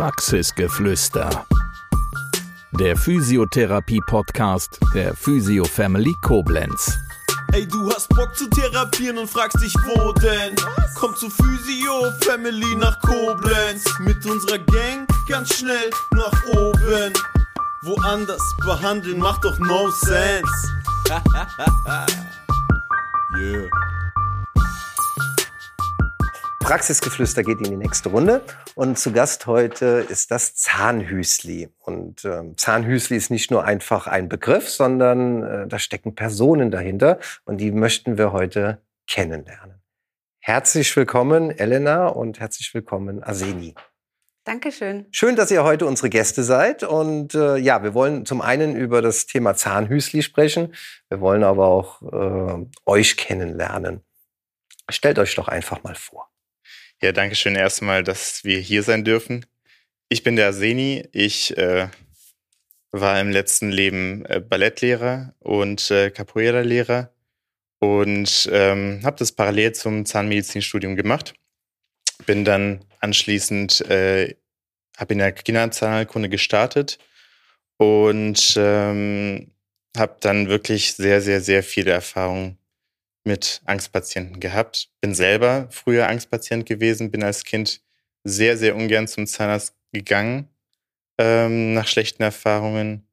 Praxisgeflüster. 0.00 1.44
Der 2.70 2.96
Physiotherapie-Podcast 2.96 4.80
der 4.94 5.14
Physio 5.14 5.62
Family 5.64 6.14
Koblenz. 6.22 6.96
Ey, 7.52 7.68
du 7.68 7.92
hast 7.92 8.08
Bock 8.08 8.34
zu 8.34 8.48
therapieren 8.48 9.18
und 9.18 9.28
fragst 9.28 9.62
dich, 9.62 9.74
wo 9.74 10.10
denn? 10.12 10.56
Komm 10.94 11.14
zu 11.16 11.28
Physio 11.28 12.10
Family 12.22 12.76
nach 12.76 12.98
Koblenz. 13.02 13.84
Mit 13.98 14.24
unserer 14.24 14.56
Gang 14.56 15.06
ganz 15.28 15.58
schnell 15.58 15.90
nach 16.12 16.46
oben. 16.46 17.12
Woanders 17.82 18.56
behandeln 18.64 19.18
macht 19.18 19.44
doch 19.44 19.58
no 19.58 19.90
sense. 19.90 20.72
yeah. 23.38 23.89
Praxisgeflüster 26.70 27.42
geht 27.42 27.58
in 27.58 27.64
die 27.64 27.76
nächste 27.76 28.10
Runde. 28.10 28.42
Und 28.76 28.96
zu 28.96 29.10
Gast 29.10 29.48
heute 29.48 30.06
ist 30.08 30.30
das 30.30 30.54
Zahnhüsli. 30.54 31.68
Und 31.80 32.24
ähm, 32.24 32.56
Zahnhüsli 32.56 33.16
ist 33.16 33.28
nicht 33.28 33.50
nur 33.50 33.64
einfach 33.64 34.06
ein 34.06 34.28
Begriff, 34.28 34.70
sondern 34.70 35.42
äh, 35.42 35.66
da 35.66 35.80
stecken 35.80 36.14
Personen 36.14 36.70
dahinter. 36.70 37.18
Und 37.44 37.56
die 37.56 37.72
möchten 37.72 38.18
wir 38.18 38.30
heute 38.30 38.80
kennenlernen. 39.08 39.82
Herzlich 40.38 40.94
willkommen, 40.94 41.50
Elena, 41.50 42.06
und 42.06 42.38
herzlich 42.38 42.72
willkommen, 42.72 43.24
Arseni. 43.24 43.74
Dankeschön. 44.44 45.06
Schön, 45.10 45.34
dass 45.34 45.50
ihr 45.50 45.64
heute 45.64 45.86
unsere 45.86 46.08
Gäste 46.08 46.44
seid. 46.44 46.84
Und 46.84 47.34
äh, 47.34 47.56
ja, 47.56 47.82
wir 47.82 47.94
wollen 47.94 48.26
zum 48.26 48.40
einen 48.40 48.76
über 48.76 49.02
das 49.02 49.26
Thema 49.26 49.56
Zahnhüsli 49.56 50.22
sprechen. 50.22 50.72
Wir 51.08 51.20
wollen 51.20 51.42
aber 51.42 51.66
auch 51.66 52.00
äh, 52.02 52.64
euch 52.86 53.16
kennenlernen. 53.16 54.02
Stellt 54.88 55.18
euch 55.18 55.34
doch 55.34 55.48
einfach 55.48 55.82
mal 55.82 55.96
vor. 55.96 56.29
Ja, 57.02 57.12
danke 57.12 57.34
schön 57.34 57.54
erstmal, 57.54 58.04
dass 58.04 58.44
wir 58.44 58.58
hier 58.58 58.82
sein 58.82 59.04
dürfen. 59.04 59.46
Ich 60.10 60.22
bin 60.22 60.36
der 60.36 60.52
Seni. 60.52 61.08
Ich 61.12 61.56
äh, 61.56 61.88
war 62.90 63.18
im 63.18 63.30
letzten 63.30 63.70
Leben 63.70 64.26
äh, 64.26 64.40
Ballettlehrer 64.40 65.34
und 65.38 65.90
äh, 65.90 66.10
Capoeira-Lehrer 66.10 67.10
und 67.78 68.50
ähm, 68.52 69.00
habe 69.02 69.16
das 69.18 69.32
parallel 69.32 69.72
zum 69.72 70.04
Zahnmedizinstudium 70.04 70.94
gemacht. 70.94 71.32
Bin 72.26 72.44
dann 72.44 72.84
anschließend, 73.00 73.80
äh, 73.88 74.36
habe 74.98 75.14
in 75.14 75.20
der 75.20 75.32
Kinderzahnkunde 75.32 76.28
gestartet 76.28 76.98
und 77.78 78.54
ähm, 78.58 79.52
habe 79.96 80.16
dann 80.20 80.50
wirklich 80.50 80.92
sehr, 80.92 81.22
sehr, 81.22 81.40
sehr 81.40 81.62
viele 81.62 81.92
Erfahrungen 81.92 82.59
mit 83.24 83.62
Angstpatienten 83.64 84.40
gehabt. 84.40 84.90
Bin 85.00 85.14
selber 85.14 85.68
früher 85.70 86.08
Angstpatient 86.08 86.66
gewesen, 86.66 87.10
bin 87.10 87.22
als 87.22 87.44
Kind 87.44 87.82
sehr, 88.24 88.56
sehr 88.56 88.76
ungern 88.76 89.08
zum 89.08 89.26
Zahnarzt 89.26 89.74
gegangen 89.92 90.48
ähm, 91.18 91.74
nach 91.74 91.86
schlechten 91.86 92.22
Erfahrungen 92.22 93.06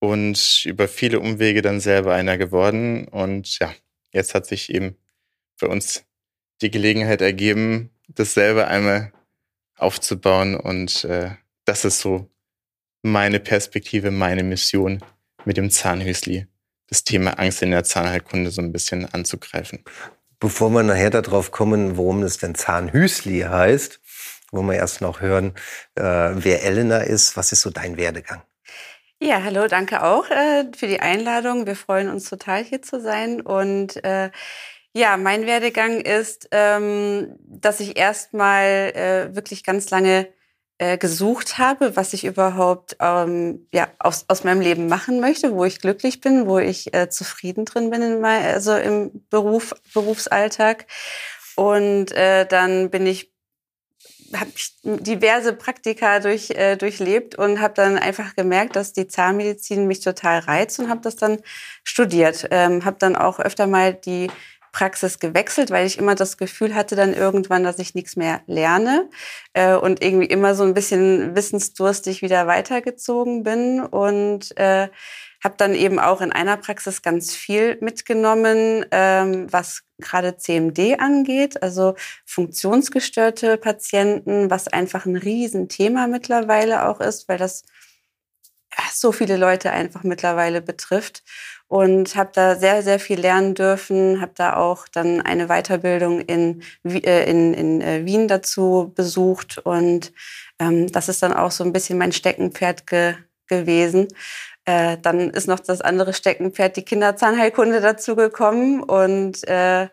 und 0.00 0.64
über 0.64 0.88
viele 0.88 1.20
Umwege 1.20 1.62
dann 1.62 1.80
selber 1.80 2.14
einer 2.14 2.38
geworden. 2.38 3.06
Und 3.08 3.58
ja, 3.58 3.74
jetzt 4.12 4.34
hat 4.34 4.46
sich 4.46 4.72
eben 4.72 4.96
für 5.56 5.68
uns 5.68 6.04
die 6.60 6.70
Gelegenheit 6.70 7.20
ergeben, 7.20 7.90
das 8.08 8.34
selber 8.34 8.68
einmal 8.68 9.12
aufzubauen. 9.76 10.56
Und 10.56 11.04
äh, 11.04 11.30
das 11.64 11.84
ist 11.84 12.00
so 12.00 12.30
meine 13.02 13.40
Perspektive, 13.40 14.10
meine 14.10 14.42
Mission 14.42 15.04
mit 15.44 15.56
dem 15.56 15.70
Zahnhüsli 15.70 16.46
das 16.92 17.04
Thema 17.04 17.38
Angst 17.38 17.62
in 17.62 17.70
der 17.70 17.84
Zahnheilkunde 17.84 18.50
so 18.50 18.60
ein 18.60 18.70
bisschen 18.70 19.10
anzugreifen. 19.14 19.82
Bevor 20.38 20.68
wir 20.70 20.82
nachher 20.82 21.08
darauf 21.08 21.50
kommen, 21.50 21.96
worum 21.96 22.22
es 22.22 22.36
denn 22.36 22.54
Zahnhüsli 22.54 23.40
heißt, 23.40 23.98
wollen 24.50 24.66
wir 24.66 24.74
erst 24.74 25.00
noch 25.00 25.22
hören, 25.22 25.54
äh, 25.94 26.02
wer 26.02 26.62
Elena 26.62 26.98
ist. 26.98 27.34
Was 27.38 27.50
ist 27.50 27.62
so 27.62 27.70
dein 27.70 27.96
Werdegang? 27.96 28.42
Ja, 29.20 29.42
hallo, 29.42 29.68
danke 29.68 30.02
auch 30.02 30.28
äh, 30.28 30.64
für 30.76 30.86
die 30.86 31.00
Einladung. 31.00 31.64
Wir 31.64 31.76
freuen 31.76 32.10
uns 32.10 32.28
total 32.28 32.62
hier 32.62 32.82
zu 32.82 33.00
sein. 33.00 33.40
Und 33.40 34.04
äh, 34.04 34.30
ja, 34.92 35.16
mein 35.16 35.46
Werdegang 35.46 36.02
ist, 36.02 36.48
ähm, 36.50 37.36
dass 37.38 37.80
ich 37.80 37.96
erstmal 37.96 38.92
äh, 38.94 39.34
wirklich 39.34 39.64
ganz 39.64 39.88
lange 39.88 40.28
äh, 40.82 40.98
gesucht 40.98 41.58
habe, 41.58 41.94
was 41.94 42.12
ich 42.12 42.24
überhaupt 42.24 42.96
ähm, 42.98 43.68
ja, 43.72 43.86
aus, 44.00 44.24
aus 44.26 44.42
meinem 44.42 44.60
Leben 44.60 44.88
machen 44.88 45.20
möchte, 45.20 45.54
wo 45.54 45.64
ich 45.64 45.80
glücklich 45.80 46.20
bin, 46.20 46.48
wo 46.48 46.58
ich 46.58 46.92
äh, 46.92 47.08
zufrieden 47.08 47.64
drin 47.64 47.90
bin 47.90 48.02
in 48.02 48.20
mein, 48.20 48.44
also 48.44 48.74
im 48.74 49.24
Beruf, 49.30 49.74
Berufsalltag. 49.94 50.86
Und 51.54 52.10
äh, 52.10 52.46
dann 52.46 52.90
bin 52.90 53.06
ich 53.06 53.30
habe 54.34 54.50
ich 54.56 54.72
diverse 54.82 55.52
Praktika 55.52 56.18
durch, 56.18 56.50
äh, 56.50 56.74
durchlebt 56.76 57.36
und 57.36 57.60
habe 57.60 57.74
dann 57.74 57.96
einfach 57.96 58.34
gemerkt, 58.34 58.74
dass 58.74 58.92
die 58.92 59.06
Zahnmedizin 59.06 59.86
mich 59.86 60.00
total 60.00 60.40
reizt 60.40 60.80
und 60.80 60.88
habe 60.88 61.02
das 61.02 61.14
dann 61.14 61.38
studiert. 61.84 62.48
Ähm, 62.50 62.84
habe 62.84 62.96
dann 62.98 63.14
auch 63.14 63.38
öfter 63.38 63.68
mal 63.68 63.94
die 63.94 64.30
Praxis 64.72 65.18
gewechselt, 65.18 65.70
weil 65.70 65.86
ich 65.86 65.98
immer 65.98 66.14
das 66.14 66.38
Gefühl 66.38 66.74
hatte 66.74 66.96
dann 66.96 67.14
irgendwann, 67.14 67.62
dass 67.62 67.78
ich 67.78 67.94
nichts 67.94 68.16
mehr 68.16 68.40
lerne 68.46 69.08
äh, 69.52 69.74
und 69.74 70.02
irgendwie 70.02 70.26
immer 70.26 70.54
so 70.54 70.64
ein 70.64 70.74
bisschen 70.74 71.36
wissensdurstig 71.36 72.22
wieder 72.22 72.46
weitergezogen 72.46 73.42
bin. 73.42 73.80
Und 73.80 74.56
äh, 74.58 74.88
habe 75.42 75.56
dann 75.56 75.74
eben 75.74 75.98
auch 75.98 76.20
in 76.20 76.32
einer 76.32 76.56
Praxis 76.56 77.02
ganz 77.02 77.34
viel 77.34 77.76
mitgenommen, 77.80 78.86
ähm, 78.92 79.52
was 79.52 79.82
gerade 79.98 80.36
CMD 80.36 81.00
angeht, 81.00 81.62
also 81.62 81.94
funktionsgestörte 82.24 83.56
Patienten, 83.56 84.50
was 84.50 84.68
einfach 84.68 85.04
ein 85.04 85.16
Riesenthema 85.16 86.06
mittlerweile 86.06 86.88
auch 86.88 87.00
ist, 87.00 87.28
weil 87.28 87.38
das 87.38 87.64
so 88.92 89.12
viele 89.12 89.36
Leute 89.36 89.70
einfach 89.70 90.02
mittlerweile 90.02 90.62
betrifft 90.62 91.22
und 91.72 92.16
habe 92.16 92.28
da 92.34 92.54
sehr, 92.54 92.82
sehr 92.82 93.00
viel 93.00 93.18
lernen 93.18 93.54
dürfen, 93.54 94.20
habe 94.20 94.32
da 94.34 94.56
auch 94.56 94.86
dann 94.88 95.22
eine 95.22 95.46
Weiterbildung 95.46 96.20
in, 96.20 96.62
äh, 96.84 97.24
in, 97.30 97.54
in 97.54 97.80
äh, 97.80 98.04
Wien 98.04 98.28
dazu 98.28 98.92
besucht 98.94 99.56
und 99.56 100.12
ähm, 100.58 100.92
das 100.92 101.08
ist 101.08 101.22
dann 101.22 101.32
auch 101.32 101.50
so 101.50 101.64
ein 101.64 101.72
bisschen 101.72 101.96
mein 101.96 102.12
Steckenpferd 102.12 102.86
ge 102.86 103.14
gewesen. 103.46 104.08
Äh, 104.66 104.98
dann 105.00 105.30
ist 105.30 105.48
noch 105.48 105.60
das 105.60 105.80
andere 105.80 106.12
Steckenpferd, 106.12 106.76
die 106.76 106.84
Kinderzahnheilkunde 106.84 107.80
dazu 107.80 108.16
gekommen 108.16 108.82
und 108.82 109.42
äh, 109.48 109.88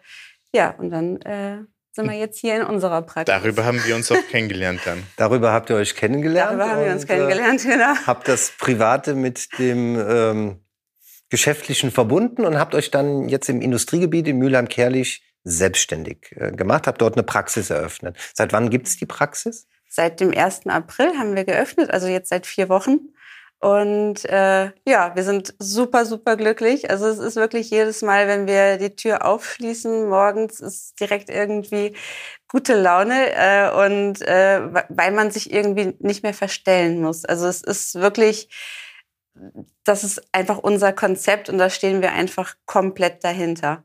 ja, 0.53 0.75
und 0.79 0.89
dann 0.89 1.21
äh, 1.21 1.59
sind 1.93 2.09
wir 2.09 2.17
jetzt 2.17 2.39
hier 2.39 2.57
in 2.57 2.63
unserer 2.63 3.03
Praxis. 3.03 3.33
Darüber 3.33 3.63
haben 3.63 3.81
wir 3.85 3.95
uns 3.95 4.11
auch 4.11 4.17
kennengelernt 4.29 4.81
dann. 4.83 5.03
Darüber 5.15 5.53
habt 5.53 5.69
ihr 5.69 5.77
euch 5.77 5.95
kennengelernt? 5.95 6.59
Darüber 6.59 6.69
haben 6.71 6.83
wir 6.83 6.91
uns 6.91 7.07
kennengelernt, 7.07 7.63
genau. 7.63 7.93
Habt 8.05 8.27
das 8.27 8.51
Private 8.57 9.15
mit 9.15 9.47
dem 9.57 9.97
ähm, 9.97 10.59
Geschäftlichen 11.29 11.91
verbunden 11.91 12.45
und 12.45 12.57
habt 12.57 12.75
euch 12.75 12.91
dann 12.91 13.29
jetzt 13.29 13.49
im 13.49 13.61
Industriegebiet 13.61 14.27
in 14.27 14.37
Mülheim-Kerlich 14.37 15.23
selbstständig 15.43 16.35
äh, 16.35 16.51
gemacht, 16.51 16.87
habt 16.87 17.01
dort 17.01 17.15
eine 17.15 17.23
Praxis 17.23 17.69
eröffnet. 17.69 18.17
Seit 18.33 18.53
wann 18.53 18.69
gibt 18.69 18.87
es 18.87 18.97
die 18.97 19.05
Praxis? 19.05 19.67
Seit 19.87 20.19
dem 20.19 20.31
1. 20.35 20.67
April 20.67 21.17
haben 21.17 21.35
wir 21.35 21.45
geöffnet, 21.45 21.91
also 21.91 22.07
jetzt 22.07 22.29
seit 22.29 22.45
vier 22.45 22.69
Wochen. 22.69 22.99
Und 23.61 24.23
äh, 24.25 24.71
ja, 24.87 25.15
wir 25.15 25.23
sind 25.23 25.53
super, 25.59 26.05
super 26.05 26.37
glücklich. 26.37 26.89
Also 26.89 27.07
es 27.07 27.19
ist 27.19 27.35
wirklich 27.35 27.69
jedes 27.69 28.01
Mal, 28.01 28.27
wenn 28.27 28.47
wir 28.47 28.77
die 28.77 28.95
Tür 28.95 29.25
aufschließen, 29.25 30.07
morgens 30.07 30.61
ist 30.61 30.97
direkt 30.99 31.29
irgendwie 31.29 31.93
gute 32.47 32.79
Laune 32.79 33.33
äh, 33.33 33.69
und 33.85 34.21
äh, 34.21 34.61
weil 34.87 35.11
man 35.11 35.29
sich 35.31 35.51
irgendwie 35.51 35.93
nicht 35.99 36.23
mehr 36.23 36.33
verstellen 36.33 37.01
muss. 37.01 37.25
Also 37.25 37.47
es 37.47 37.61
ist 37.61 37.95
wirklich 37.95 38.49
das 39.83 40.03
ist 40.03 40.21
einfach 40.33 40.57
unser 40.57 40.93
Konzept 40.93 41.49
und 41.49 41.57
da 41.57 41.69
stehen 41.69 42.01
wir 42.01 42.13
einfach 42.13 42.55
komplett 42.65 43.23
dahinter. 43.23 43.83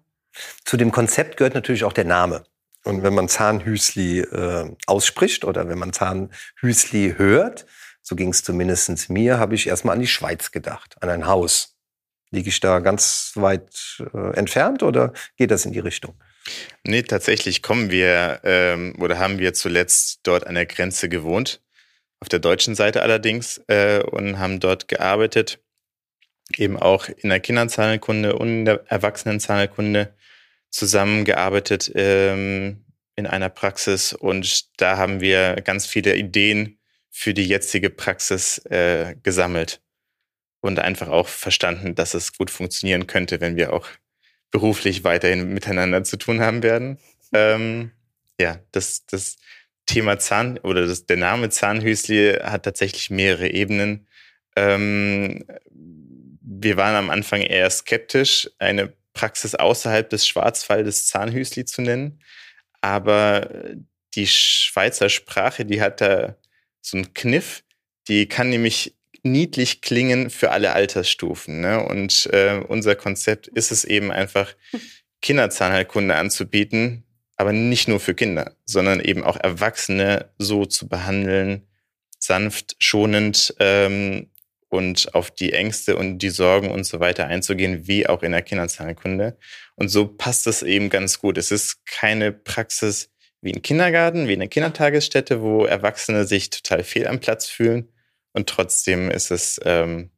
Zu 0.65 0.77
dem 0.77 0.91
Konzept 0.91 1.37
gehört 1.37 1.55
natürlich 1.55 1.85
auch 1.85 1.93
der 1.93 2.05
Name. 2.05 2.45
Und 2.85 3.03
wenn 3.03 3.15
man 3.15 3.29
Zahnhüsli 3.29 4.21
äh, 4.21 4.77
ausspricht 4.87 5.45
oder 5.45 5.69
wenn 5.69 5.79
man 5.79 5.93
Zahnhüsli 5.93 7.15
hört, 7.17 7.67
so 8.03 8.15
ging 8.15 8.29
es 8.29 8.45
zumindest 8.45 9.09
mir, 9.09 9.39
habe 9.39 9.55
ich 9.55 9.67
erstmal 9.67 9.95
an 9.95 10.01
die 10.01 10.07
Schweiz 10.07 10.51
gedacht, 10.51 10.97
an 11.01 11.09
ein 11.09 11.27
Haus. 11.27 11.79
Liege 12.31 12.51
ich 12.51 12.61
da 12.61 12.81
ganz 12.81 13.33
weit 13.37 14.03
äh, 14.13 14.35
entfernt 14.37 14.83
oder 14.83 15.13
geht 15.37 15.51
das 15.51 15.65
in 15.65 15.73
die 15.73 15.79
Richtung? 15.79 16.15
Nee, 16.85 17.03
tatsächlich 17.03 17.63
kommen 17.63 17.91
wir 17.91 18.41
ähm, 18.45 18.95
oder 19.01 19.19
haben 19.19 19.39
wir 19.39 19.55
zuletzt 19.55 20.21
dort 20.25 20.47
an 20.47 20.57
der 20.57 20.67
Grenze 20.67 21.09
gewohnt 21.09 21.64
auf 22.25 22.31
der 22.31 22.39
deutschen 22.39 22.75
Seite 22.75 23.03
allerdings 23.03 23.59
äh, 23.69 24.03
und 24.03 24.39
haben 24.39 24.59
dort 24.59 24.89
gearbeitet, 24.89 25.63
eben 26.57 26.79
auch 26.79 27.11
in 27.11 27.29
der 27.29 27.39
Kinderzahnkunde 27.39 28.37
und 28.39 28.49
in 28.49 28.65
der 28.65 28.83
Erwachsenenzahnkunde 28.89 30.15
zusammengearbeitet 30.71 31.93
ähm, 31.95 32.87
in 33.15 33.27
einer 33.27 33.51
Praxis 33.51 34.15
und 34.15 34.81
da 34.81 34.97
haben 34.97 35.21
wir 35.21 35.57
ganz 35.57 35.85
viele 35.85 36.17
Ideen 36.17 36.79
für 37.11 37.35
die 37.35 37.45
jetzige 37.45 37.91
Praxis 37.91 38.57
äh, 38.71 39.17
gesammelt 39.23 39.83
und 40.63 40.79
einfach 40.79 41.09
auch 41.09 41.29
verstanden, 41.29 41.95
dass 41.95 42.15
es 42.15 42.33
gut 42.33 42.51
funktionieren 42.51 43.07
könnte, 43.07 43.43
wenn 43.43 43.57
wir 43.57 43.75
auch 43.75 43.87
beruflich 44.51 45.05
weiterhin 45.05 45.53
miteinander 45.53 46.05
zu 46.05 46.17
tun 46.17 46.41
haben 46.41 46.63
werden. 46.63 46.99
Ähm, 47.37 47.91
ja, 48.39 48.61
das, 48.71 49.07
das 49.07 49.39
Thema 49.87 50.19
Zahn 50.19 50.59
oder 50.59 50.87
das, 50.87 51.07
der 51.07 51.17
Name 51.17 51.51
Zahnhüsli 51.51 52.39
hat 52.43 52.65
tatsächlich 52.65 53.11
mehrere 53.11 53.49
Ebenen. 53.51 54.07
Ähm, 54.57 55.45
wir 55.71 56.77
waren 56.77 56.97
am 56.97 57.11
Anfang 57.11 57.43
eher 57.43 57.69
skeptisch, 57.71 58.51
eine 58.59 58.93
Praxis 59.13 59.55
außerhalb 59.55 60.09
des 60.09 60.27
Schwarzwaldes 60.27 61.07
Zahnhüsli 61.07 61.65
zu 61.65 61.83
nennen. 61.83 62.21
Aber 62.81 63.49
die 64.15 64.27
Schweizer 64.27 65.09
Sprache, 65.09 65.65
die 65.65 65.81
hat 65.81 66.01
da 66.01 66.37
so 66.81 66.97
einen 66.97 67.15
Kniff. 67.15 67.65
Die 68.09 68.27
kann 68.27 68.51
nämlich 68.51 68.95
niedlich 69.23 69.81
klingen 69.81 70.31
für 70.31 70.51
alle 70.51 70.73
Altersstufen. 70.73 71.61
Ne? 71.61 71.83
Und 71.83 72.27
äh, 72.33 72.61
unser 72.69 72.95
Konzept 72.95 73.49
ist 73.49 73.73
es 73.73 73.85
eben 73.85 74.13
einfach, 74.13 74.55
Kinderzahnheilkunde 75.23 76.15
anzubieten, 76.17 77.03
aber 77.37 77.53
nicht 77.53 77.89
nur 77.89 78.01
für 78.01 78.15
Kinder, 78.15 78.57
sondern 78.65 79.01
eben 79.01 79.25
auch 79.25 79.37
Erwachsene 79.37 80.31
so 80.39 80.67
zu 80.67 80.89
behandeln, 80.89 81.67
sanft, 82.19 82.77
schonend 82.79 83.55
ähm, 83.59 84.31
und 84.69 85.15
auf 85.15 85.31
die 85.31 85.53
Ängste 85.53 85.97
und 85.97 86.19
die 86.19 86.31
Sorgen 86.31 86.71
und 86.71 86.85
so 86.85 87.01
weiter 87.01 87.27
einzugehen, 87.27 87.87
wie 87.87 88.07
auch 88.07 88.23
in 88.23 88.33
der 88.33 88.43
Kinderzahnkunde. 88.43 89.37
Und 89.77 89.89
so 89.89 90.07
passt 90.07 90.47
es 90.47 90.63
eben 90.63 90.91
ganz 90.91 91.21
gut. 91.21 91.39
Es 91.39 91.51
ist 91.51 91.85
keine 91.87 92.33
Praxis 92.33 93.11
wie 93.41 93.53
ein 93.53 93.63
Kindergarten, 93.63 94.27
wie 94.27 94.33
eine 94.33 94.49
Kindertagesstätte, 94.49 95.43
wo 95.43 95.65
Erwachsene 95.65 96.25
sich 96.25 96.51
total 96.51 96.83
fehl 96.83 97.07
am 97.07 97.21
Platz 97.21 97.47
fühlen. 97.47 97.89
Und 98.33 98.49
trotzdem 98.49 99.11
ist 99.11 99.31
es 99.31 99.61
ähm, 99.65 100.11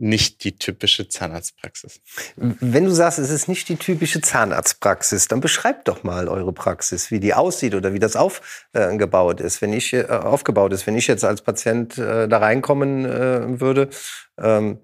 nicht 0.00 0.44
die 0.44 0.56
typische 0.56 1.08
Zahnarztpraxis. 1.08 2.00
Wenn 2.36 2.84
du 2.86 2.90
sagst, 2.90 3.18
es 3.18 3.30
ist 3.30 3.48
nicht 3.48 3.68
die 3.68 3.76
typische 3.76 4.20
Zahnarztpraxis, 4.20 5.28
dann 5.28 5.40
beschreib 5.40 5.84
doch 5.84 6.02
mal 6.02 6.28
eure 6.28 6.52
Praxis, 6.52 7.10
wie 7.10 7.20
die 7.20 7.34
aussieht 7.34 7.74
oder 7.74 7.92
wie 7.92 7.98
das 7.98 8.16
aufgebaut 8.16 9.40
ist. 9.40 9.60
Wenn 9.60 9.72
ich 9.72 9.92
äh, 9.92 10.06
aufgebaut 10.06 10.72
ist, 10.72 10.86
wenn 10.86 10.96
ich 10.96 11.06
jetzt 11.06 11.24
als 11.24 11.42
Patient 11.42 11.98
äh, 11.98 12.28
da 12.28 12.38
reinkommen 12.38 13.04
äh, 13.04 13.60
würde, 13.60 13.90
ähm, 14.38 14.78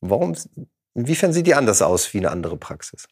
warum? 0.00 0.34
Inwiefern 0.94 1.32
sieht 1.32 1.46
die 1.46 1.54
anders 1.54 1.82
aus 1.82 2.14
wie 2.14 2.18
eine 2.18 2.30
andere 2.30 2.56
Praxis? 2.56 3.06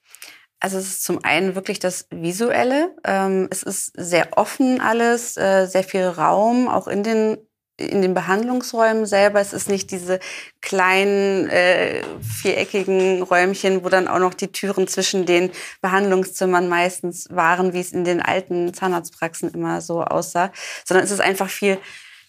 Also 0.60 0.78
es 0.78 0.86
ist 0.86 1.04
zum 1.04 1.24
einen 1.24 1.56
wirklich 1.56 1.80
das 1.80 2.06
Visuelle. 2.10 2.94
Ähm, 3.04 3.48
es 3.50 3.64
ist 3.64 3.92
sehr 3.96 4.38
offen 4.38 4.80
alles, 4.80 5.36
äh, 5.36 5.66
sehr 5.66 5.82
viel 5.82 6.06
Raum, 6.06 6.68
auch 6.68 6.86
in 6.86 7.02
den 7.02 7.38
in 7.90 8.02
den 8.02 8.14
Behandlungsräumen 8.14 9.06
selber. 9.06 9.40
Es 9.40 9.52
ist 9.52 9.68
nicht 9.68 9.90
diese 9.90 10.20
kleinen 10.60 11.48
äh, 11.48 12.02
viereckigen 12.20 13.22
Räumchen, 13.22 13.84
wo 13.84 13.88
dann 13.88 14.08
auch 14.08 14.18
noch 14.18 14.34
die 14.34 14.52
Türen 14.52 14.88
zwischen 14.88 15.26
den 15.26 15.50
Behandlungszimmern 15.80 16.68
meistens 16.68 17.28
waren, 17.30 17.72
wie 17.72 17.80
es 17.80 17.92
in 17.92 18.04
den 18.04 18.22
alten 18.22 18.72
Zahnarztpraxen 18.72 19.50
immer 19.52 19.80
so 19.80 20.02
aussah, 20.02 20.52
sondern 20.84 21.04
es 21.04 21.10
ist 21.10 21.20
einfach 21.20 21.50
viel 21.50 21.78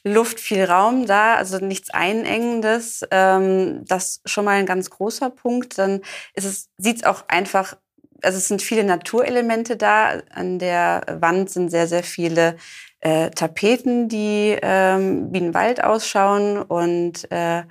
Luft, 0.04 0.40
viel 0.40 0.66
Raum 0.66 1.06
da, 1.06 1.36
also 1.36 1.60
nichts 1.60 1.90
Einengendes. 1.90 3.06
Ähm, 3.12 3.86
das 3.86 4.22
schon 4.26 4.46
mal 4.46 4.58
ein 4.58 4.66
ganz 4.66 4.90
großer 4.90 5.30
Punkt. 5.30 5.78
Dann 5.78 6.02
ist 6.34 6.46
es, 6.46 6.70
sieht 6.78 6.98
es 6.98 7.04
auch 7.04 7.24
einfach 7.30 7.78
also 8.24 8.38
es 8.38 8.48
sind 8.48 8.62
viele 8.62 8.84
Naturelemente 8.84 9.78
da. 9.78 10.22
An 10.34 10.60
der 10.60 11.04
Wand 11.20 11.50
sind 11.50 11.70
sehr, 11.70 11.88
sehr 11.88 12.04
viele 12.04 12.56
äh, 13.04 13.30
Tapeten, 13.32 14.08
die 14.08 14.58
ähm, 14.62 15.28
wie 15.32 15.42
ein 15.42 15.54
Wald 15.54 15.84
ausschauen. 15.84 16.62
Und 16.62 17.30
äh, 17.32 17.64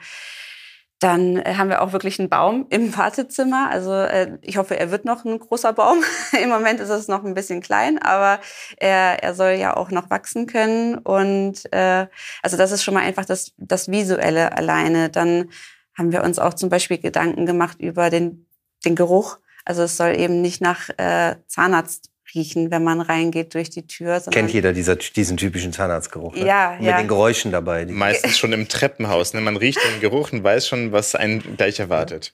dann 1.01 1.43
haben 1.45 1.71
wir 1.71 1.83
auch 1.83 1.93
wirklich 1.93 2.21
einen 2.21 2.29
Baum 2.29 2.67
im 2.71 2.97
Wartezimmer. 2.97 3.71
Also 3.71 3.93
äh, 3.93 4.39
ich 4.43 4.59
hoffe, 4.59 4.79
er 4.79 4.91
wird 4.91 5.05
noch 5.05 5.25
ein 5.25 5.39
großer 5.39 5.73
Baum. 5.73 6.03
Im 6.43 6.51
Moment 6.51 6.81
ist 6.81 6.91
es 6.91 7.09
noch 7.09 7.25
ein 7.25 7.35
bisschen 7.35 7.63
klein, 7.63 7.99
aber 8.01 8.41
er, 8.77 9.23
er 9.23 9.35
soll 9.35 9.53
ja 9.53 9.77
auch 9.77 9.91
noch 9.91 10.11
wachsen 10.11 10.47
können. 10.47 10.99
Und 10.99 11.73
äh, 11.73 12.07
also 12.43 12.57
das 12.57 12.71
ist 12.71 12.85
schon 12.85 12.95
mal 12.95 13.03
einfach 13.03 13.25
das, 13.25 13.53
das 13.57 13.91
Visuelle 13.91 14.57
alleine. 14.57 15.09
Dann 15.09 15.51
haben 15.97 16.13
wir 16.13 16.23
uns 16.25 16.39
auch 16.39 16.55
zum 16.55 16.69
Beispiel 16.69 16.99
Gedanken 16.99 17.47
gemacht 17.47 17.81
über 17.81 18.11
den, 18.11 18.47
den 18.85 18.97
Geruch. 18.97 19.39
Also 19.65 19.83
es 19.83 19.97
soll 19.97 20.19
eben 20.19 20.43
nicht 20.43 20.61
nach 20.61 20.89
äh, 20.99 21.37
Zahnarzt 21.47 22.12
riechen, 22.35 22.71
wenn 22.71 22.85
man 22.85 23.01
reingeht 23.01 23.55
durch 23.55 23.71
die 23.71 23.87
Tür. 23.87 24.23
Kennt 24.31 24.53
jeder 24.53 24.73
dieser, 24.73 24.97
diesen 24.97 25.37
typischen 25.37 25.73
Zahnarztgeruch? 25.73 26.35
Ne? 26.35 26.47
Ja, 26.47 26.77
Mit 26.79 26.89
ja. 26.89 26.99
den 26.99 27.09
Geräuschen 27.09 27.53
dabei. 27.53 27.87
Meistens 27.87 28.39
schon 28.39 28.53
im 28.53 28.69
Treppenhaus. 28.69 29.35
Ne? 29.35 29.41
Man 29.41 29.57
riecht 29.57 29.81
den 29.85 30.01
Geruch 30.01 30.33
und 30.33 30.43
weiß 30.43 30.67
schon, 30.67 30.93
was 30.93 31.15
einen 31.15 31.57
gleich 31.57 31.81
erwartet. 31.81 32.33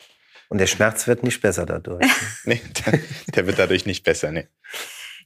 Und 0.48 0.58
der 0.58 0.66
Schmerz 0.66 1.06
wird 1.06 1.22
nicht 1.22 1.40
besser 1.40 1.66
dadurch. 1.66 2.06
nee, 2.44 2.60
der, 2.86 3.00
der, 3.34 3.46
wird 3.46 3.58
dadurch 3.58 3.86
nicht 3.86 4.04
besser. 4.04 4.32
Nee. 4.32 4.48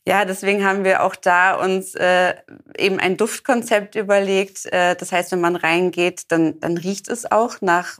Ja, 0.06 0.24
deswegen 0.24 0.64
haben 0.64 0.84
wir 0.84 1.04
auch 1.04 1.14
da 1.14 1.54
uns 1.54 1.94
äh, 1.94 2.34
eben 2.76 2.98
ein 2.98 3.16
Duftkonzept 3.16 3.94
überlegt. 3.94 4.66
Äh, 4.66 4.96
das 4.96 5.12
heißt, 5.12 5.30
wenn 5.32 5.40
man 5.40 5.54
reingeht, 5.54 6.32
dann, 6.32 6.58
dann 6.58 6.76
riecht 6.76 7.08
es 7.08 7.30
auch 7.30 7.60
nach 7.60 7.98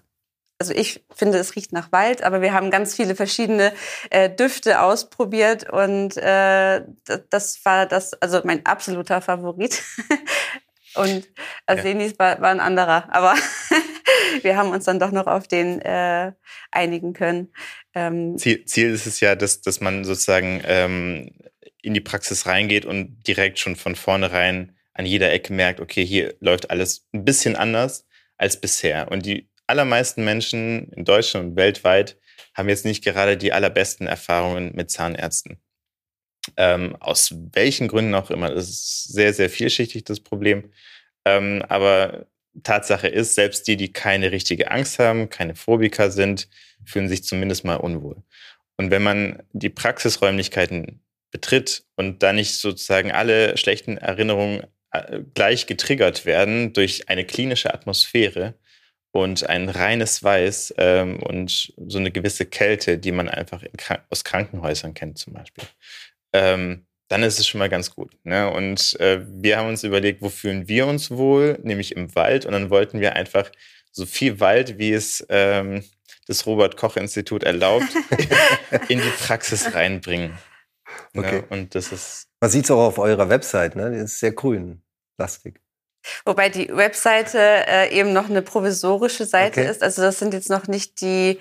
also 0.63 0.75
ich 0.75 1.05
finde, 1.13 1.39
es 1.39 1.57
riecht 1.57 1.73
nach 1.73 1.91
Wald, 1.91 2.23
aber 2.23 2.41
wir 2.41 2.53
haben 2.53 2.71
ganz 2.71 2.95
viele 2.95 3.17
verschiedene 3.17 3.73
äh, 4.11 4.31
Düfte 4.31 4.81
ausprobiert 4.81 5.69
und 5.69 6.17
äh, 6.17 6.83
das 7.31 7.65
war 7.65 7.87
das, 7.87 8.15
also 8.23 8.43
mein 8.45 8.65
absoluter 8.65 9.21
Favorit. 9.21 9.83
und 10.95 11.29
Arsenis 11.67 12.13
ja. 12.13 12.19
war, 12.21 12.41
war 12.41 12.51
ein 12.51 12.61
anderer, 12.61 13.13
aber 13.13 13.35
wir 14.43 14.57
haben 14.57 14.71
uns 14.71 14.85
dann 14.85 15.01
doch 15.01 15.11
noch 15.11 15.27
auf 15.27 15.49
den 15.49 15.81
äh, 15.81 16.31
einigen 16.71 17.13
können. 17.13 17.53
Ähm, 17.93 18.39
Ziel, 18.39 18.65
Ziel 18.65 18.93
ist 18.93 19.07
es 19.07 19.19
ja, 19.19 19.35
dass, 19.35 19.63
dass 19.63 19.81
man 19.81 20.05
sozusagen 20.05 20.63
ähm, 20.65 21.33
in 21.83 21.93
die 21.93 22.01
Praxis 22.01 22.47
reingeht 22.47 22.87
und 22.87 23.27
direkt 23.27 23.59
schon 23.59 23.75
von 23.75 23.97
vornherein 23.97 24.77
an 24.93 25.07
jeder 25.07 25.33
Ecke 25.33 25.53
merkt, 25.53 25.81
okay, 25.81 26.07
hier 26.07 26.37
läuft 26.39 26.71
alles 26.71 27.09
ein 27.13 27.25
bisschen 27.25 27.57
anders 27.57 28.07
als 28.37 28.61
bisher. 28.61 29.11
Und 29.11 29.27
die 29.27 29.49
allermeisten 29.73 30.23
Menschen 30.23 30.93
in 30.93 31.07
Deutschland 31.07 31.47
und 31.47 31.57
weltweit 31.57 32.19
haben 32.55 32.69
jetzt 32.69 32.85
nicht 32.85 33.03
gerade 33.03 33.39
die 33.39 33.55
allerbesten 33.55 34.07
Erfahrungen 34.07 34.73
mit 34.75 34.91
Zahnärzten. 34.91 35.63
Ähm, 36.59 36.95
aus 37.01 37.35
welchen 37.53 37.89
Gründen 37.89 38.15
auch 38.15 38.31
immer. 38.31 38.51
Das 38.51 38.69
ist 38.69 39.05
sehr, 39.05 39.33
sehr 39.33 39.49
vielschichtig, 39.49 40.05
das 40.05 40.21
Problem. 40.21 40.71
Ähm, 41.25 41.65
aber 41.69 42.27
Tatsache 42.63 43.09
ist, 43.09 43.35
selbst 43.35 43.67
die, 43.67 43.79
die 43.79 43.93
keine 43.95 44.31
richtige 44.31 44.71
Angst 44.71 44.99
haben, 44.99 45.31
keine 45.31 45.55
Phobiker 45.55 46.11
sind, 46.11 46.49
fühlen 46.85 47.09
sich 47.09 47.25
zumindest 47.25 47.65
mal 47.65 47.77
unwohl. 47.77 48.23
Und 48.77 48.91
wenn 48.91 49.03
man 49.03 49.43
die 49.53 49.71
Praxisräumlichkeiten 49.71 51.01
betritt 51.31 51.85
und 51.97 52.23
da 52.23 52.35
nicht 52.35 52.59
sozusagen 52.59 53.11
alle 53.11 53.57
schlechten 53.57 53.97
Erinnerungen 53.97 54.67
äh, 54.91 55.21
gleich 55.33 55.67
getriggert 55.67 56.27
werden 56.27 56.75
durch 56.75 57.09
eine 57.09 57.25
klinische 57.25 57.73
Atmosphäre, 57.73 58.55
und 59.13 59.49
ein 59.49 59.69
reines 59.69 60.23
Weiß 60.23 60.75
ähm, 60.79 61.23
und 61.23 61.73
so 61.87 61.99
eine 61.99 62.11
gewisse 62.11 62.47
Kälte, 62.47 62.99
die 62.99 63.13
man 63.13 63.29
einfach 63.29 63.63
Krank 63.77 64.03
aus 64.11 64.25
Krankenhäusern 64.25 64.95
kennt 64.95 65.19
zum 65.19 65.35
Beispiel, 65.35 65.65
ähm, 66.33 66.87
dann 67.09 67.23
ist 67.23 67.39
es 67.39 67.47
schon 67.47 67.59
mal 67.59 67.69
ganz 67.69 67.95
gut. 67.95 68.13
Ne? 68.25 68.51
Und 68.51 68.99
äh, 68.99 69.21
wir 69.29 69.59
haben 69.59 69.69
uns 69.69 69.85
überlegt, 69.85 70.23
wo 70.23 70.31
fühlen 70.31 70.67
wir 70.67 70.87
uns 70.87 71.11
wohl, 71.11 71.59
nämlich 71.63 71.95
im 71.95 72.15
Wald. 72.15 72.47
Und 72.47 72.53
dann 72.53 72.71
wollten 72.71 73.01
wir 73.01 73.15
einfach 73.15 73.53
so 73.91 74.07
viel 74.07 74.41
Wald, 74.41 74.79
wie 74.79 74.93
es 74.93 75.25
ähm, 75.29 75.85
das 76.27 76.47
Robert-Koch-Institut 76.47 77.43
erlaubt, 77.43 77.89
in 78.89 78.99
die 78.99 79.13
Praxis 79.27 79.75
reinbringen. 79.75 80.39
Ne? 81.13 81.21
Okay. 81.21 81.41
Ne? 81.41 81.45
Und 81.51 81.75
das 81.75 81.93
ist. 81.93 82.29
Man 82.41 82.51
sieht 82.51 82.65
es 82.65 82.71
auch 82.71 82.87
auf 82.87 82.99
eurer 82.99 83.29
Website, 83.29 83.77
ne? 83.77 83.91
Die 83.91 83.99
ist 83.99 84.19
sehr 84.19 84.33
grün, 84.33 84.83
lastig. 85.19 85.61
Wobei 86.25 86.49
die 86.49 86.69
Webseite 86.75 87.39
äh, 87.39 87.97
eben 87.97 88.13
noch 88.13 88.29
eine 88.29 88.43
provisorische 88.43 89.25
Seite 89.25 89.61
okay. 89.61 89.71
ist. 89.71 89.83
Also 89.83 90.03
das 90.03 90.19
sind 90.19 90.35
jetzt 90.35 90.51
noch 90.51 90.67
nicht 90.67 91.01
die, 91.01 91.39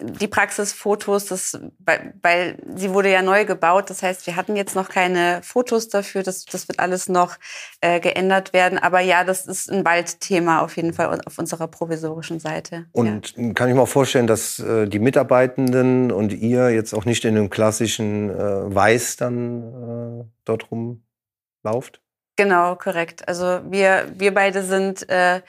die 0.00 0.28
Praxisfotos, 0.28 1.26
das, 1.26 1.58
weil, 1.80 2.14
weil 2.22 2.56
sie 2.76 2.90
wurde 2.90 3.10
ja 3.10 3.22
neu 3.22 3.44
gebaut. 3.44 3.90
Das 3.90 4.02
heißt, 4.02 4.26
wir 4.26 4.36
hatten 4.36 4.54
jetzt 4.54 4.76
noch 4.76 4.88
keine 4.88 5.40
Fotos 5.42 5.88
dafür. 5.88 6.22
Das, 6.22 6.44
das 6.44 6.68
wird 6.68 6.78
alles 6.78 7.08
noch 7.08 7.36
äh, 7.80 7.98
geändert 7.98 8.52
werden. 8.52 8.78
Aber 8.78 9.00
ja, 9.00 9.24
das 9.24 9.46
ist 9.46 9.70
ein 9.70 9.84
Waldthema 9.84 10.60
auf 10.60 10.76
jeden 10.76 10.92
Fall 10.92 11.20
auf 11.26 11.38
unserer 11.38 11.66
provisorischen 11.66 12.38
Seite. 12.38 12.86
Und 12.92 13.34
ja. 13.36 13.52
kann 13.54 13.68
ich 13.68 13.74
mir 13.74 13.82
auch 13.82 13.88
vorstellen, 13.88 14.28
dass 14.28 14.60
äh, 14.60 14.86
die 14.86 15.00
Mitarbeitenden 15.00 16.12
und 16.12 16.32
ihr 16.32 16.70
jetzt 16.70 16.94
auch 16.94 17.04
nicht 17.04 17.24
in 17.24 17.36
einem 17.36 17.50
klassischen 17.50 18.30
äh, 18.30 18.74
Weiß 18.74 19.16
dann 19.16 20.20
äh, 20.20 20.24
dort 20.44 20.68
rumlauft? 20.70 22.00
Genau, 22.38 22.76
korrekt. 22.76 23.26
Also 23.26 23.62
wir, 23.68 24.12
wir 24.14 24.32
beide 24.32 24.62
sind 24.62 25.08
äh, 25.08 25.42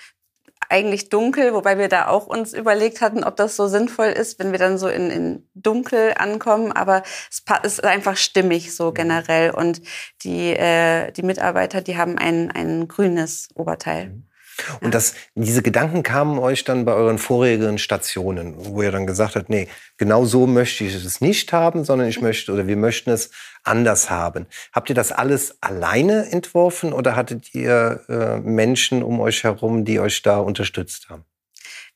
eigentlich 0.69 1.09
dunkel, 1.09 1.53
wobei 1.53 1.77
wir 1.77 1.87
da 1.87 2.07
auch 2.07 2.25
uns 2.25 2.51
überlegt 2.51 3.01
hatten, 3.01 3.23
ob 3.23 3.35
das 3.35 3.55
so 3.55 3.67
sinnvoll 3.67 4.07
ist, 4.07 4.39
wenn 4.39 4.51
wir 4.51 4.57
dann 4.57 4.79
so 4.79 4.87
in, 4.87 5.11
in 5.11 5.49
dunkel 5.53 6.15
ankommen. 6.17 6.71
Aber 6.71 7.03
es 7.29 7.43
ist 7.61 7.83
einfach 7.83 8.17
stimmig 8.17 8.75
so 8.75 8.89
mhm. 8.89 8.93
generell. 8.95 9.51
Und 9.51 9.83
die, 10.23 10.49
äh, 10.49 11.11
die 11.11 11.21
Mitarbeiter, 11.21 11.81
die 11.81 11.95
haben 11.95 12.17
ein, 12.17 12.49
ein 12.49 12.87
grünes 12.87 13.49
Oberteil. 13.53 14.07
Mhm. 14.07 14.28
Und 14.81 14.93
das, 14.93 15.13
diese 15.35 15.61
Gedanken 15.61 16.03
kamen 16.03 16.39
euch 16.39 16.63
dann 16.63 16.85
bei 16.85 16.93
euren 16.93 17.17
vorherigen 17.17 17.77
Stationen, 17.77 18.53
wo 18.57 18.81
ihr 18.81 18.91
dann 18.91 19.07
gesagt 19.07 19.35
habt, 19.35 19.49
nee, 19.49 19.67
genau 19.97 20.25
so 20.25 20.47
möchte 20.47 20.83
ich 20.83 20.95
es 20.95 21.21
nicht 21.21 21.53
haben, 21.53 21.83
sondern 21.83 22.07
ich 22.07 22.21
möchte 22.21 22.51
oder 22.51 22.67
wir 22.67 22.77
möchten 22.77 23.09
es 23.09 23.31
anders 23.63 24.09
haben. 24.09 24.47
Habt 24.73 24.89
ihr 24.89 24.95
das 24.95 25.11
alles 25.11 25.57
alleine 25.61 26.31
entworfen 26.31 26.93
oder 26.93 27.15
hattet 27.15 27.53
ihr 27.53 28.01
äh, 28.09 28.39
Menschen 28.39 29.03
um 29.03 29.19
euch 29.19 29.43
herum, 29.43 29.85
die 29.85 29.99
euch 29.99 30.21
da 30.21 30.37
unterstützt 30.37 31.09
haben? 31.09 31.25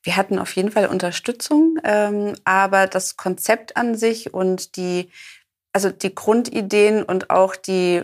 Wir 0.04 0.18
hatten 0.18 0.38
auf 0.38 0.54
jeden 0.56 0.72
Fall 0.72 0.88
Unterstützung, 0.88 1.78
ähm, 1.84 2.36
aber 2.44 2.88
das 2.88 3.16
Konzept 3.16 3.78
an 3.78 3.96
sich 3.96 4.34
und 4.34 4.76
die, 4.76 5.10
also 5.72 5.90
die 5.92 6.14
Grundideen 6.14 7.04
und 7.04 7.30
auch 7.30 7.56
die, 7.56 8.04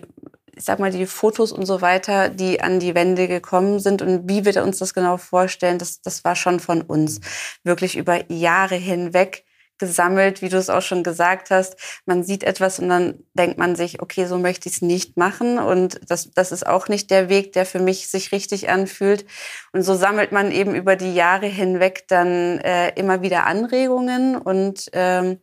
ich 0.59 0.65
sag 0.65 0.77
mal, 0.79 0.91
die 0.91 1.05
Fotos 1.05 1.53
und 1.53 1.65
so 1.65 1.79
weiter, 1.79 2.27
die 2.27 2.59
an 2.59 2.81
die 2.81 2.93
Wände 2.93 3.29
gekommen 3.29 3.79
sind 3.79 4.01
und 4.01 4.27
wie 4.27 4.43
wir 4.43 4.61
uns 4.61 4.77
das 4.79 4.93
genau 4.93 5.15
vorstellen, 5.15 5.79
das, 5.79 6.01
das 6.01 6.25
war 6.25 6.35
schon 6.35 6.59
von 6.59 6.81
uns. 6.81 7.21
Wirklich 7.63 7.95
über 7.95 8.29
Jahre 8.29 8.75
hinweg 8.75 9.45
gesammelt, 9.77 10.41
wie 10.41 10.49
du 10.49 10.57
es 10.57 10.69
auch 10.69 10.81
schon 10.81 11.03
gesagt 11.03 11.49
hast. 11.49 11.77
Man 12.05 12.23
sieht 12.23 12.43
etwas 12.43 12.79
und 12.79 12.89
dann 12.89 13.23
denkt 13.33 13.57
man 13.57 13.77
sich, 13.77 14.01
okay, 14.01 14.25
so 14.25 14.37
möchte 14.37 14.67
ich 14.67 14.75
es 14.75 14.81
nicht 14.81 15.15
machen. 15.15 15.57
Und 15.57 16.01
das, 16.05 16.31
das 16.31 16.51
ist 16.51 16.67
auch 16.67 16.89
nicht 16.89 17.09
der 17.09 17.29
Weg, 17.29 17.53
der 17.53 17.65
für 17.65 17.79
mich 17.79 18.09
sich 18.09 18.33
richtig 18.33 18.69
anfühlt. 18.69 19.25
Und 19.71 19.83
so 19.83 19.95
sammelt 19.95 20.33
man 20.33 20.51
eben 20.51 20.75
über 20.75 20.97
die 20.97 21.13
Jahre 21.13 21.47
hinweg 21.47 22.03
dann 22.09 22.59
äh, 22.59 22.89
immer 22.99 23.21
wieder 23.21 23.45
Anregungen 23.45 24.35
und 24.35 24.89
ähm, 24.91 25.39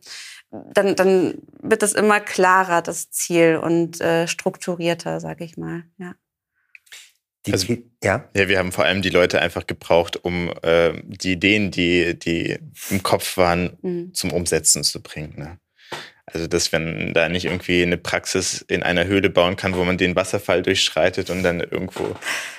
dann, 0.51 0.95
dann 0.95 1.41
wird 1.61 1.83
es 1.83 1.93
immer 1.93 2.19
klarer, 2.19 2.81
das 2.81 3.09
Ziel 3.11 3.57
und 3.57 3.99
äh, 4.01 4.27
strukturierter, 4.27 5.19
sage 5.19 5.43
ich 5.43 5.57
mal. 5.57 5.83
Ja. 5.97 6.15
Die, 7.45 7.53
also, 7.53 7.77
ja? 8.03 8.29
ja, 8.35 8.47
wir 8.47 8.59
haben 8.59 8.71
vor 8.71 8.85
allem 8.85 9.01
die 9.01 9.09
Leute 9.09 9.41
einfach 9.41 9.67
gebraucht, 9.67 10.23
um 10.23 10.51
äh, 10.63 11.01
die 11.05 11.33
Ideen, 11.33 11.71
die, 11.71 12.17
die 12.17 12.59
im 12.89 13.03
Kopf 13.03 13.37
waren, 13.37 13.77
mhm. 13.81 14.13
zum 14.13 14.33
Umsetzen 14.33 14.83
zu 14.83 15.01
bringen. 15.01 15.33
Ne? 15.37 15.59
Also, 16.29 16.45
dass 16.45 16.73
wenn 16.73 17.13
da 17.13 17.29
nicht 17.29 17.45
irgendwie 17.45 17.81
eine 17.81 17.97
Praxis 17.97 18.61
in 18.67 18.83
einer 18.83 19.05
Höhle 19.05 19.29
bauen 19.29 19.55
kann, 19.55 19.75
wo 19.75 19.83
man 19.85 19.97
den 19.97 20.17
Wasserfall 20.17 20.61
durchschreitet 20.61 21.29
und 21.29 21.41
dann 21.41 21.61
irgendwo 21.61 22.15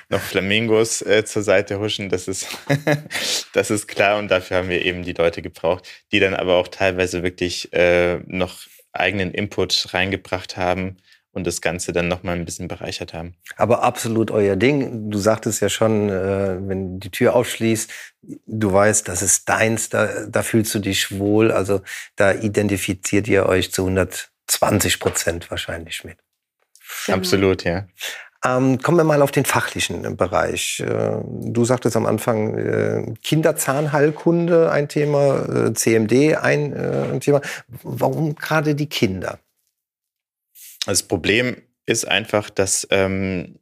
noch 0.09 0.21
Flamingos 0.21 1.03
äh, 1.03 1.25
zur 1.27 1.43
Seite 1.43 1.79
huschen, 1.79 2.09
das 2.09 2.29
ist, 2.29 2.49
das 3.53 3.71
ist 3.71 3.87
klar. 3.87 4.19
Und 4.19 4.31
dafür 4.31 4.57
haben 4.57 4.71
wir 4.71 4.83
eben 4.85 5.03
die 5.03 5.13
Leute 5.13 5.43
gebraucht, 5.43 5.87
die 6.13 6.19
dann 6.19 6.35
aber 6.35 6.57
auch 6.57 6.69
teilweise 6.69 7.23
wirklich 7.23 7.71
äh, 7.75 8.21
noch 8.27 8.57
eigenen 8.93 9.33
Input 9.33 9.93
reingebracht 9.93 10.57
haben 10.57 10.97
und 11.39 11.47
das 11.47 11.63
Ganze 11.63 11.93
dann 11.93 12.09
nochmal 12.09 12.35
ein 12.35 12.45
bisschen 12.45 12.69
bereichert 12.69 13.15
haben. 13.15 13.35
Aber 13.57 13.83
absolut 13.83 14.31
euer 14.31 14.57
Ding. 14.57 15.11
Du 15.11 15.19
sagtest 15.19 15.63
ja 15.63 15.69
schon, 15.69 16.11
äh, 16.11 16.59
wenn 16.61 17.01
die 17.01 17.11
Tür 17.11 17.35
aufschließt, 17.35 17.91
du 18.47 18.73
weißt, 18.73 19.09
das 19.09 19.23
ist 19.23 19.49
deins, 19.49 19.89
da, 19.89 20.27
da 20.27 20.43
fühlst 20.43 20.75
du 20.75 20.81
dich 20.81 21.19
wohl. 21.19 21.51
Also 21.53 21.81
da 22.17 22.33
identifiziert 22.33 23.29
ihr 23.29 23.47
euch 23.47 23.73
zu 23.73 23.83
120 23.83 25.01
Prozent 25.01 25.51
wahrscheinlich 25.51 26.05
mit. 26.05 26.19
Genau. 27.07 27.19
Absolut, 27.19 27.65
ja. 27.65 27.87
Ähm, 28.45 28.79
kommen 28.81 28.99
wir 28.99 29.05
mal 29.05 29.23
auf 29.23 29.31
den 29.31 29.45
fachlichen 29.45 30.17
Bereich. 30.17 30.81
Äh, 30.81 31.21
du 31.25 31.65
sagtest 31.65 31.97
am 31.97 32.07
Anfang 32.07 32.57
äh, 32.57 33.15
Kinderzahnheilkunde 33.23 34.71
ein 34.71 34.89
Thema, 34.89 35.75
CMD 35.75 36.37
ein 36.37 37.21
Thema. 37.21 37.41
Warum 37.83 38.35
gerade 38.35 38.75
die 38.75 38.89
Kinder? 38.89 39.39
Das 40.89 41.03
Problem 41.03 41.61
ist 41.85 42.09
einfach, 42.09 42.49
dass 42.49 42.89
ähm, 42.91 43.59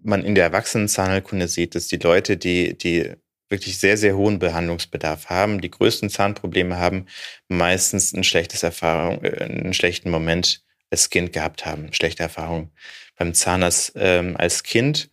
man 0.00 0.24
in 0.24 0.36
der 0.36 0.44
Erwachsenenzahnheilkunde 0.44 1.48
sieht, 1.48 1.74
dass 1.74 1.88
die 1.88 1.96
Leute, 1.96 2.36
die, 2.36 2.78
die 2.78 3.12
wirklich 3.48 3.78
sehr, 3.78 3.96
sehr 3.96 4.16
hohen 4.16 4.38
Behandlungsbedarf 4.38 5.30
haben, 5.30 5.60
die 5.60 5.70
größten 5.70 6.10
Zahnprobleme 6.10 6.76
haben, 6.76 7.06
meistens 7.48 8.12
ein 8.12 8.22
schlechtes 8.22 8.62
Erfahrung, 8.62 9.24
äh, 9.24 9.42
einen 9.42 9.74
schlechten 9.74 10.10
Moment 10.10 10.62
als 10.90 11.10
Kind 11.10 11.32
gehabt 11.32 11.66
haben, 11.66 11.92
schlechte 11.92 12.22
Erfahrungen 12.22 12.70
beim 13.16 13.34
Zahnarzt 13.34 13.94
ähm, 13.96 14.36
als 14.36 14.62
Kind. 14.62 15.10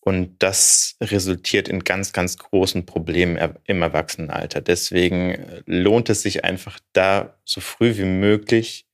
Und 0.00 0.42
das 0.42 0.96
resultiert 1.00 1.68
in 1.68 1.82
ganz, 1.82 2.12
ganz 2.12 2.36
großen 2.36 2.84
Problemen 2.84 3.54
im 3.64 3.80
Erwachsenenalter. 3.80 4.60
Deswegen 4.60 5.30
äh, 5.30 5.62
lohnt 5.64 6.10
es 6.10 6.20
sich 6.20 6.44
einfach 6.44 6.78
da 6.92 7.38
so 7.46 7.62
früh 7.62 7.96
wie 7.96 8.04
möglich 8.04 8.87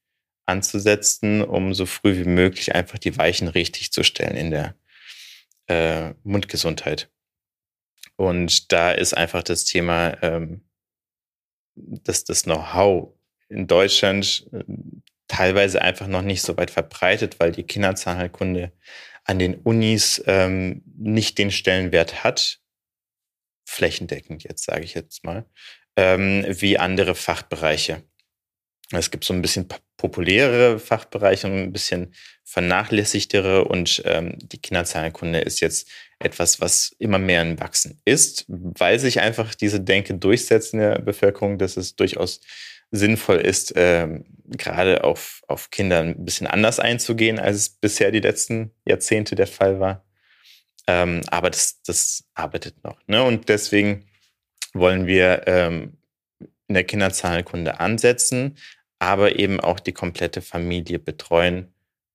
anzusetzen, 0.47 1.43
um 1.43 1.75
so 1.75 1.87
früh 1.87 2.17
wie 2.17 2.29
möglich 2.29 2.75
einfach 2.75 2.99
die 2.99 3.17
Weichen 3.17 3.49
richtig 3.49 3.93
zu 3.93 4.03
stellen 4.03 4.37
in 4.37 4.51
der 4.51 4.75
äh, 5.67 6.15
Mundgesundheit. 6.23 7.11
Und 8.17 8.73
da 8.73 8.93
ist 8.93 9.17
einfach 9.17 9.43
das 9.43 9.65
Thema, 9.65 10.17
ähm, 10.23 10.63
dass 11.75 12.25
das 12.25 12.45
Know-how 12.45 13.13
in 13.49 13.67
Deutschland 13.67 14.47
äh, 14.53 14.65
teilweise 15.29 15.83
einfach 15.83 16.07
noch 16.07 16.23
nicht 16.23 16.43
so 16.43 16.57
weit 16.57 16.71
verbreitet, 16.71 17.41
weil 17.41 17.53
die 17.53 17.65
Kinderzahnheilkunde 17.65 18.73
an 19.25 19.39
den 19.39 19.55
Unis 19.55 20.23
ähm, 20.27 20.83
nicht 20.97 21.39
den 21.39 21.51
Stellenwert 21.51 22.23
hat, 22.25 22.61
flächendeckend 23.67 24.45
jetzt 24.45 24.65
sage 24.65 24.85
ich 24.85 24.95
jetzt 24.95 25.25
mal, 25.25 25.47
ähm, 25.97 26.45
wie 26.49 26.79
andere 26.79 27.15
Fachbereiche. 27.15 28.03
Es 28.93 29.11
gibt 29.11 29.25
so 29.25 29.33
ein 29.33 29.43
bisschen 29.43 29.67
populärere 29.97 30.79
Fachbereiche 30.79 31.47
und 31.47 31.55
ein 31.55 31.73
bisschen 31.73 32.14
vernachlässigtere 32.45 33.64
und 33.64 34.03
ähm, 34.05 34.37
die 34.38 34.59
Kinderzahnkunde 34.59 35.41
ist 35.41 35.61
jetzt 35.61 35.88
etwas, 36.19 36.61
was 36.61 36.95
immer 36.99 37.19
mehr 37.19 37.43
im 37.43 37.59
Wachsen 37.59 38.00
ist, 38.05 38.45
weil 38.49 38.99
sich 38.99 39.21
einfach 39.21 39.55
diese 39.55 39.81
Denke 39.81 40.14
durchsetzt 40.14 40.75
in 40.75 40.81
der 40.81 40.99
Bevölkerung, 40.99 41.59
dass 41.59 41.76
es 41.76 41.97
durchaus 41.97 42.41
sinnvoll 42.91 43.38
ist, 43.38 43.73
ähm, 43.76 44.25
gerade 44.47 45.05
auf, 45.05 45.43
auf 45.49 45.71
Kinder 45.71 46.00
ein 46.00 46.25
bisschen 46.25 46.47
anders 46.47 46.79
einzugehen, 46.79 47.38
als 47.38 47.57
es 47.57 47.69
bisher 47.71 48.11
die 48.11 48.21
letzten 48.21 48.71
Jahrzehnte 48.87 49.35
der 49.35 49.47
Fall 49.47 49.81
war. 49.81 50.05
Ähm, 50.87 51.23
aber 51.29 51.50
das, 51.50 51.81
das 51.83 52.25
arbeitet 52.35 52.85
noch. 52.85 52.99
Ne? 53.07 53.23
Und 53.23 53.49
deswegen 53.49 54.05
wollen 54.75 55.07
wir 55.07 55.45
ähm, 55.47 55.97
in 56.75 56.78
der 56.78 56.85
Kinderzahnkunde 56.85 57.78
ansetzen, 57.78 58.57
aber 58.99 59.38
eben 59.38 59.61
auch 59.61 59.78
die 59.78 59.93
komplette 59.93 60.43
Familie 60.43 60.99
betreuen, 60.99 61.73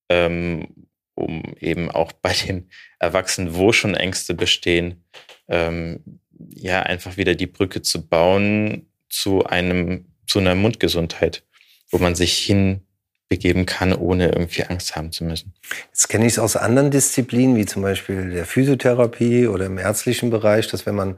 ähm, 0.10 0.68
um 1.16 1.44
eben 1.62 1.90
auch 1.90 2.12
bei 2.12 2.34
den 2.34 2.70
Erwachsenen, 3.00 3.56
wo 3.56 3.72
schon 3.72 3.96
Ängste 3.96 4.34
bestehen, 4.34 5.06
ähm, 5.48 6.20
ja, 6.50 6.82
einfach 6.84 7.16
wieder 7.16 7.36
die 7.36 7.48
Brücke 7.48 7.82
zu 7.82 8.06
bauen 8.06 8.86
zu 9.08 9.46
einem, 9.46 10.06
zu 10.28 10.40
einer 10.40 10.56
Mundgesundheit, 10.56 11.44
wo 11.90 11.98
man 11.98 12.16
sich 12.16 12.38
hinbegeben 12.38 13.66
kann, 13.66 13.94
ohne 13.94 14.28
irgendwie 14.28 14.64
Angst 14.66 14.96
haben 14.96 15.14
zu 15.14 15.24
müssen. 15.24 15.54
Jetzt 15.88 16.10
kenne 16.10 16.26
ich 16.26 16.34
es 16.34 16.40
aus 16.40 16.58
anderen 16.58 16.92
Disziplinen, 16.92 17.56
wie 17.56 17.66
zum 17.66 17.82
Beispiel 17.82 18.30
der 18.30 18.46
Physiotherapie 18.46 19.48
oder 19.48 19.68
im 19.68 19.78
ärztlichen 19.78 20.30
Bereich, 20.30 20.68
dass 20.68 20.86
wenn 20.86 20.96
man 20.96 21.18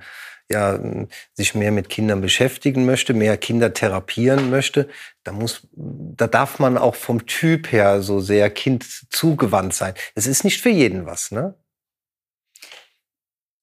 ja, 0.51 0.79
sich 1.33 1.55
mehr 1.55 1.71
mit 1.71 1.89
Kindern 1.89 2.21
beschäftigen 2.21 2.85
möchte, 2.85 3.13
mehr 3.13 3.37
Kinder 3.37 3.73
therapieren 3.73 4.49
möchte, 4.49 4.89
da 5.23 5.31
muss, 5.31 5.67
da 5.73 6.27
darf 6.27 6.59
man 6.59 6.77
auch 6.77 6.95
vom 6.95 7.25
Typ 7.25 7.71
her 7.71 8.01
so 8.01 8.19
sehr 8.19 8.49
Kind 8.49 8.85
zugewandt 9.09 9.73
sein. 9.73 9.93
Es 10.15 10.27
ist 10.27 10.43
nicht 10.43 10.61
für 10.61 10.69
jeden 10.69 11.05
was, 11.05 11.31
ne? 11.31 11.55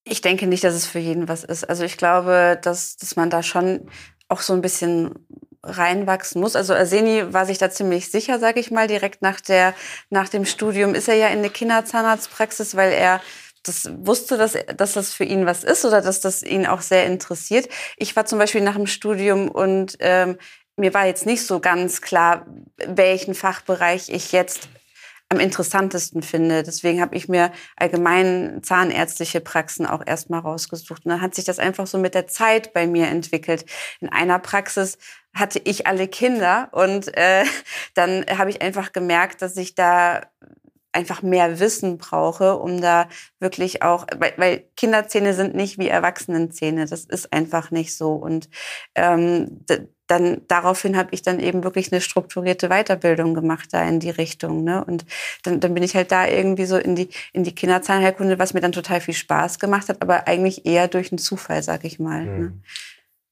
Ich 0.05 0.23
denke 0.23 0.47
nicht, 0.47 0.65
dass 0.65 0.75
es 0.75 0.87
für 0.87 0.99
jeden 0.99 1.29
was 1.29 1.45
ist. 1.45 1.69
Also 1.69 1.85
ich 1.85 1.99
glaube, 1.99 2.59
dass, 2.63 2.97
dass 2.97 3.17
man 3.17 3.29
da 3.29 3.43
schon 3.43 3.91
auch 4.29 4.41
so 4.41 4.55
ein 4.55 4.63
bisschen 4.63 5.15
reinwachsen 5.63 6.41
muss. 6.41 6.57
Also 6.57 6.75
Arseni 6.75 7.33
war 7.33 7.47
sich 7.47 7.59
da 7.59 7.71
ziemlich 7.71 8.11
sicher, 8.11 8.39
sage 8.39 8.61
ich 8.61 8.71
mal, 8.71 8.87
direkt 8.87 9.23
nach 9.23 9.41
der 9.41 9.75
nach 10.09 10.29
dem 10.29 10.45
Studium 10.45 10.95
ist 10.95 11.09
er 11.09 11.17
ja 11.17 11.29
in 11.29 11.39
eine 11.39 11.51
Kinderzahnarztpraxis, 11.51 12.77
weil 12.77 12.93
er 12.93 13.21
das 13.63 13.91
wusste, 13.99 14.37
dass, 14.37 14.57
dass 14.77 14.95
das 14.95 15.13
für 15.13 15.25
ihn 15.25 15.47
was 15.47 15.65
ist 15.65 15.85
oder 15.85 16.01
dass 16.01 16.21
das 16.21 16.43
ihn 16.43 16.67
auch 16.67 16.81
sehr 16.81 17.07
interessiert. 17.07 17.69
Ich 17.97 18.17
war 18.17 18.27
zum 18.27 18.39
Beispiel 18.39 18.61
nach 18.61 18.77
dem 18.77 18.87
Studium 18.87 19.49
und 19.49 19.97
ähm, 20.01 20.39
mir 20.77 20.95
war 20.95 21.07
jetzt 21.07 21.27
nicht 21.27 21.45
so 21.45 21.61
ganz 21.61 22.01
klar, 22.01 22.47
welchen 22.77 23.35
Fachbereich 23.35 24.09
ich 24.09 24.33
jetzt 24.33 24.69
am 25.29 25.41
interessantesten 25.41 26.23
finde. 26.23 26.63
Deswegen 26.63 27.01
habe 27.01 27.15
ich 27.15 27.29
mir 27.29 27.53
allgemein 27.77 28.63
zahnärztliche 28.63 29.41
Praxen 29.41 29.85
auch 29.87 30.03
erstmal 30.07 30.41
rausgesucht. 30.41 31.05
Und 31.05 31.11
dann 31.11 31.21
hat 31.21 31.35
sich 31.35 31.45
das 31.45 31.59
einfach 31.59 31.87
so 31.87 31.99
mit 31.99 32.15
der 32.15 32.27
Zeit 32.27 32.73
bei 32.73 32.87
mir 32.87 33.09
entwickelt. 33.09 33.67
In 34.01 34.09
einer 34.09 34.39
Praxis 34.39 34.97
hatte 35.35 35.61
ich 35.63 35.87
alle 35.87 36.09
Kinder 36.09 36.69
und 36.73 37.15
äh, 37.17 37.45
dann 37.95 38.25
habe 38.39 38.51
ich 38.51 38.63
einfach 38.63 38.93
gemerkt, 38.93 39.43
dass 39.43 39.57
ich 39.57 39.75
da 39.75 40.23
einfach 40.93 41.23
mehr 41.23 41.61
Wissen 41.61 41.99
brauche, 41.99 42.57
um 42.57 42.81
da 42.81 43.09
wirklich 43.41 43.83
auch, 43.83 44.07
weil, 44.17 44.33
weil 44.37 44.65
Kinderzähne 44.77 45.35
sind 45.35 45.55
nicht 45.55 45.79
wie 45.79 45.89
Erwachsenenzähne, 45.89 46.87
das 46.87 47.05
ist 47.05 47.33
einfach 47.33 47.71
nicht 47.71 47.97
so. 47.97 48.13
Und 48.13 48.49
ähm, 48.95 49.65
dann 50.07 50.41
daraufhin 50.49 50.97
habe 50.97 51.11
ich 51.13 51.23
dann 51.23 51.39
eben 51.39 51.63
wirklich 51.65 51.93
eine 51.93 52.01
strukturierte 52.01 52.69
Weiterbildung 52.69 53.35
gemacht 53.35 53.69
da 53.73 53.87
in 53.87 54.01
die 54.01 54.11
Richtung. 54.11 54.65
Ne? 54.65 54.83
Und 54.85 55.05
dann, 55.43 55.61
dann 55.61 55.75
bin 55.75 55.83
ich 55.83 55.95
halt 55.95 56.11
da 56.11 56.27
irgendwie 56.27 56.65
so 56.65 56.79
in 56.79 56.97
die, 56.97 57.11
in 57.33 57.45
die 57.45 57.55
Kinderzahnheilkunde, 57.55 58.39
was 58.39 58.55
mir 58.55 58.61
dann 58.61 58.73
total 58.73 59.01
viel 59.01 59.15
Spaß 59.15 59.59
gemacht 59.59 59.89
hat, 59.89 60.01
aber 60.01 60.27
eigentlich 60.27 60.65
eher 60.65 60.89
durch 60.89 61.13
einen 61.13 61.19
Zufall, 61.19 61.63
sag 61.63 61.85
ich 61.85 61.99
mal. 61.99 62.25
Mhm. 62.25 62.41
Ne? 62.41 62.53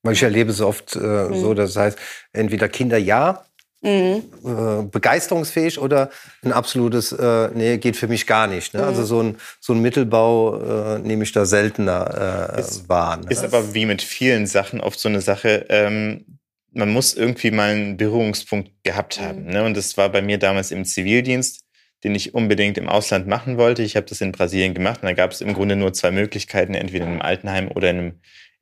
Weil 0.02 0.12
ich 0.12 0.22
erlebe 0.22 0.50
es 0.50 0.60
oft 0.60 0.94
äh, 0.94 0.98
mhm. 0.98 1.34
so, 1.34 1.54
das 1.54 1.74
heißt, 1.74 1.98
entweder 2.32 2.68
Kinder 2.68 2.98
ja, 2.98 3.44
Mhm. 3.82 4.24
Äh, 4.44 4.82
begeisterungsfähig 4.90 5.78
oder 5.78 6.10
ein 6.42 6.52
absolutes, 6.52 7.12
äh, 7.12 7.50
nee, 7.54 7.76
geht 7.78 7.96
für 7.96 8.08
mich 8.08 8.26
gar 8.26 8.46
nicht. 8.46 8.74
Ne? 8.74 8.80
Also 8.80 8.92
mhm. 8.92 8.96
Also 8.96 9.06
so 9.06 9.22
ein, 9.22 9.36
so 9.60 9.72
ein 9.74 9.82
Mittelbau 9.82 10.96
äh, 10.96 10.98
nehme 10.98 11.24
ich 11.24 11.32
da 11.32 11.44
seltener 11.44 12.54
äh, 12.56 12.60
ist, 12.60 12.88
wahr. 12.88 13.18
Ne? 13.18 13.26
Ist 13.28 13.44
aber 13.44 13.74
wie 13.74 13.86
mit 13.86 14.02
vielen 14.02 14.46
Sachen 14.46 14.80
oft 14.80 14.98
so 14.98 15.08
eine 15.08 15.20
Sache, 15.20 15.66
ähm, 15.68 16.38
man 16.72 16.90
muss 16.90 17.14
irgendwie 17.14 17.50
mal 17.50 17.70
einen 17.70 17.96
Berührungspunkt 17.96 18.70
gehabt 18.82 19.20
haben. 19.20 19.44
Mhm. 19.44 19.50
Ne? 19.50 19.64
Und 19.64 19.76
das 19.76 19.96
war 19.96 20.08
bei 20.08 20.22
mir 20.22 20.38
damals 20.38 20.70
im 20.70 20.84
Zivildienst, 20.84 21.60
den 22.02 22.14
ich 22.14 22.34
unbedingt 22.34 22.78
im 22.78 22.88
Ausland 22.88 23.26
machen 23.26 23.58
wollte. 23.58 23.82
Ich 23.82 23.94
habe 23.94 24.06
das 24.06 24.20
in 24.20 24.32
Brasilien 24.32 24.74
gemacht 24.74 25.02
und 25.02 25.06
da 25.06 25.12
gab 25.12 25.32
es 25.32 25.42
im 25.42 25.52
Grunde 25.52 25.76
nur 25.76 25.92
zwei 25.92 26.10
Möglichkeiten, 26.10 26.74
entweder 26.74 27.04
in 27.04 27.12
einem 27.12 27.22
Altenheim 27.22 27.70
oder 27.70 27.90
in, 27.90 27.98
einem, 27.98 28.08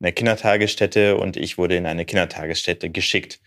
in 0.00 0.06
einer 0.06 0.12
Kindertagesstätte 0.12 1.16
und 1.16 1.36
ich 1.36 1.56
wurde 1.56 1.76
in 1.76 1.86
eine 1.86 2.04
Kindertagesstätte 2.04 2.90
geschickt 2.90 3.40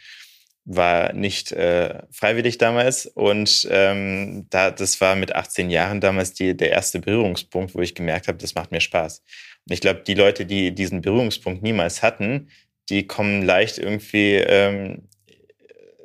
war 0.70 1.14
nicht 1.14 1.54
äh, 1.54 2.02
freiwillig 2.12 2.58
damals 2.58 3.06
und 3.06 3.66
ähm, 3.72 4.48
da 4.50 4.70
das 4.70 5.00
war 5.00 5.16
mit 5.16 5.34
18 5.34 5.70
Jahren 5.70 6.02
damals 6.02 6.34
die, 6.34 6.58
der 6.58 6.72
erste 6.72 7.00
Berührungspunkt, 7.00 7.74
wo 7.74 7.80
ich 7.80 7.96
gemerkt 7.96 8.28
habe, 8.28 8.38
das 8.38 8.54
macht 8.54 8.72
mir 8.72 8.82
Spaß. 8.82 9.24
Und 9.66 9.74
ich 9.74 9.80
glaube, 9.80 10.02
die 10.06 10.14
Leute, 10.14 10.46
die 10.46 10.76
diesen 10.76 11.02
Berührungspunkt 11.02 11.64
niemals 11.64 12.04
hatten, 12.04 12.50
die 12.90 13.08
kommen 13.08 13.44
leicht 13.44 13.78
irgendwie 13.78 14.36
ähm, 14.36 15.08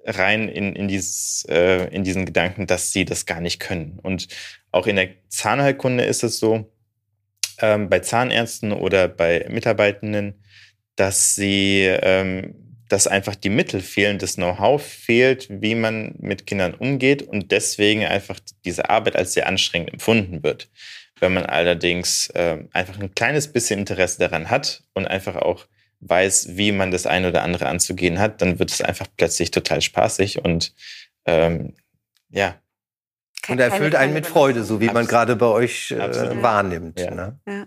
rein 0.05 0.49
in, 0.49 0.77
in, 0.77 0.87
dieses, 0.87 1.45
äh, 1.49 1.89
in 1.89 2.05
diesen 2.05 2.25
Gedanken, 2.25 2.69
dass 2.69 2.93
sie 2.93 3.05
das 3.05 3.27
gar 3.27 3.41
nicht 3.41 3.59
können. 3.59 3.99
Und 4.01 4.29
auch 4.71 4.87
in 4.87 4.95
der 4.95 5.09
Zahnheilkunde 5.29 6.05
ist 6.05 6.23
es 6.23 6.39
so, 6.39 6.73
ähm, 7.61 7.89
bei 7.89 7.99
Zahnärzten 7.99 8.73
oder 8.73 9.09
bei 9.09 9.45
Mitarbeitenden, 9.51 10.45
dass 10.95 11.35
sie 11.35 11.83
ähm, 11.85 12.72
dass 12.93 13.07
einfach 13.07 13.35
die 13.35 13.49
Mittel 13.49 13.81
fehlen, 13.81 14.19
das 14.19 14.35
Know-how 14.35 14.83
fehlt, 14.83 15.49
wie 15.49 15.75
man 15.75 16.15
mit 16.19 16.47
Kindern 16.47 16.75
umgeht 16.75 17.23
und 17.23 17.51
deswegen 17.51 18.05
einfach 18.05 18.39
diese 18.67 18.91
Arbeit 18.91 19.17
als 19.17 19.33
sehr 19.33 19.47
anstrengend 19.47 19.95
empfunden 19.95 20.43
wird. 20.43 20.69
Wenn 21.19 21.33
man 21.33 21.47
allerdings 21.47 22.29
äh, 22.35 22.59
einfach 22.75 23.01
ein 23.01 23.15
kleines 23.15 23.51
bisschen 23.51 23.81
Interesse 23.81 24.19
daran 24.19 24.51
hat 24.51 24.83
und 24.93 25.07
einfach 25.07 25.37
auch 25.37 25.67
weiß, 26.01 26.59
wie 26.59 26.71
man 26.71 26.91
das 26.91 27.07
eine 27.07 27.31
oder 27.31 27.43
andere 27.43 27.67
anzugehen 27.67 28.19
hat, 28.19 28.43
dann 28.43 28.59
wird 28.59 28.71
es 28.71 28.83
einfach 28.83 29.07
plötzlich 29.17 29.51
total 29.51 29.81
spaßig 29.81 30.45
und 30.45 30.75
ähm, 31.25 31.73
ja. 32.29 32.57
Und 33.49 33.59
erfüllt 33.59 33.95
einen 33.95 34.13
mit 34.13 34.27
Freude, 34.27 34.65
so 34.65 34.81
wie 34.81 34.91
Absolut. 34.91 34.95
man 34.95 35.07
gerade 35.07 35.37
bei 35.37 35.47
euch 35.47 35.93
äh, 35.93 36.43
wahrnimmt. 36.43 37.01
Ja. 37.01 37.11
Ne? 37.11 37.41
Ja. 37.49 37.67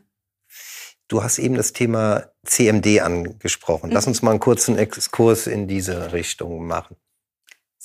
Du 1.07 1.23
hast 1.23 1.39
eben 1.39 1.55
das 1.55 1.73
Thema 1.73 2.29
CMD 2.45 3.01
angesprochen. 3.01 3.91
Lass 3.91 4.05
mhm. 4.05 4.11
uns 4.11 4.21
mal 4.21 4.31
einen 4.31 4.39
kurzen 4.39 4.77
Exkurs 4.77 5.47
in 5.47 5.67
diese 5.67 6.13
Richtung 6.13 6.65
machen. 6.65 6.95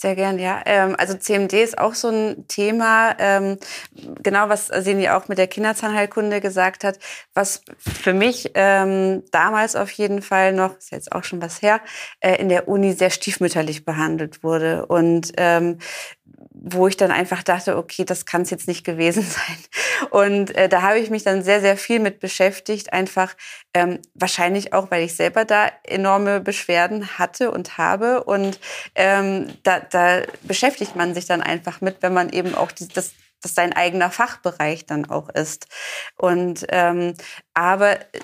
Sehr 0.00 0.16
gern, 0.16 0.38
ja. 0.38 0.62
Ähm, 0.64 0.96
also 0.96 1.12
CMD 1.12 1.52
ist 1.52 1.76
auch 1.76 1.92
so 1.92 2.08
ein 2.08 2.48
Thema, 2.48 3.14
ähm, 3.18 3.58
genau 4.22 4.48
was 4.48 4.68
Seni 4.68 5.10
auch 5.10 5.28
mit 5.28 5.36
der 5.36 5.46
Kinderzahnheilkunde 5.46 6.40
gesagt 6.40 6.84
hat, 6.84 6.98
was 7.34 7.60
für 7.76 8.14
mich 8.14 8.50
ähm, 8.54 9.24
damals 9.30 9.76
auf 9.76 9.90
jeden 9.90 10.22
Fall 10.22 10.54
noch, 10.54 10.78
ist 10.78 10.90
jetzt 10.90 11.12
auch 11.12 11.22
schon 11.22 11.42
was 11.42 11.60
her, 11.60 11.82
äh, 12.20 12.36
in 12.36 12.48
der 12.48 12.66
Uni 12.66 12.94
sehr 12.94 13.10
stiefmütterlich 13.10 13.84
behandelt 13.84 14.42
wurde. 14.42 14.86
Und 14.86 15.32
wo 16.50 16.88
ich 16.88 16.96
dann 16.96 17.10
einfach 17.10 17.42
dachte, 17.42 17.76
okay, 17.76 18.04
das 18.04 18.24
kann 18.24 18.42
es 18.42 18.50
jetzt 18.50 18.68
nicht 18.68 18.84
gewesen 18.84 19.22
sein. 19.28 20.10
Und 20.10 20.54
äh, 20.56 20.68
da 20.68 20.82
habe 20.82 20.98
ich 20.98 21.10
mich 21.10 21.22
dann 21.22 21.42
sehr, 21.42 21.60
sehr 21.60 21.76
viel 21.76 22.00
mit 22.00 22.20
beschäftigt, 22.20 22.92
einfach 22.92 23.34
ähm, 23.74 24.00
wahrscheinlich 24.14 24.72
auch, 24.72 24.90
weil 24.90 25.04
ich 25.04 25.16
selber 25.16 25.44
da 25.44 25.70
enorme 25.84 26.40
Beschwerden 26.40 27.18
hatte 27.18 27.50
und 27.50 27.78
habe. 27.78 28.24
Und 28.24 28.58
ähm, 28.94 29.48
da, 29.62 29.80
da 29.80 30.22
beschäftigt 30.42 30.96
man 30.96 31.14
sich 31.14 31.26
dann 31.26 31.42
einfach 31.42 31.80
mit, 31.80 31.98
wenn 32.00 32.14
man 32.14 32.30
eben 32.30 32.54
auch 32.54 32.72
die, 32.72 32.88
das 32.88 33.12
das 33.42 33.54
sein 33.54 33.72
eigener 33.72 34.10
Fachbereich 34.10 34.84
dann 34.84 35.06
auch 35.06 35.30
ist. 35.30 35.66
Und 36.16 36.66
ähm, 36.68 37.14
aber 37.54 38.00
äh, 38.00 38.20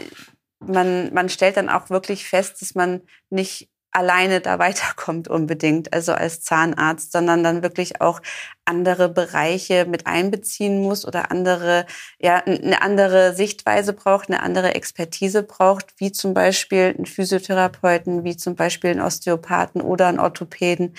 man, 0.59 1.13
man 1.15 1.29
stellt 1.29 1.57
dann 1.57 1.69
auch 1.69 1.91
wirklich 1.91 2.29
fest, 2.29 2.61
dass 2.61 2.75
man 2.75 3.03
nicht 3.31 3.71
alleine 3.97 4.41
da 4.41 4.59
weiterkommt 4.67 5.29
unbedingt, 5.29 5.93
also 5.93 6.13
als 6.13 6.43
Zahnarzt, 6.43 7.13
sondern 7.13 7.43
dann 7.43 7.63
wirklich 7.63 8.01
auch 8.01 8.21
andere 8.65 9.09
Bereiche 9.09 9.87
mit 9.87 10.07
einbeziehen 10.07 10.83
muss 10.83 11.07
oder 11.07 11.31
andere, 11.31 11.87
ja, 12.19 12.43
eine 12.45 12.83
andere 12.83 13.33
Sichtweise 13.35 13.93
braucht, 13.93 14.29
eine 14.29 14.43
andere 14.43 14.75
Expertise 14.75 15.43
braucht, 15.43 15.95
wie 15.99 16.13
zum 16.13 16.35
Beispiel 16.35 16.95
einen 16.97 17.07
Physiotherapeuten, 17.07 18.25
wie 18.25 18.37
zum 18.37 18.57
Beispiel 18.57 18.91
einen 18.91 19.03
Osteopathen 19.03 19.81
oder 19.81 20.09
einen 20.09 20.19
Orthopäden 20.19 20.95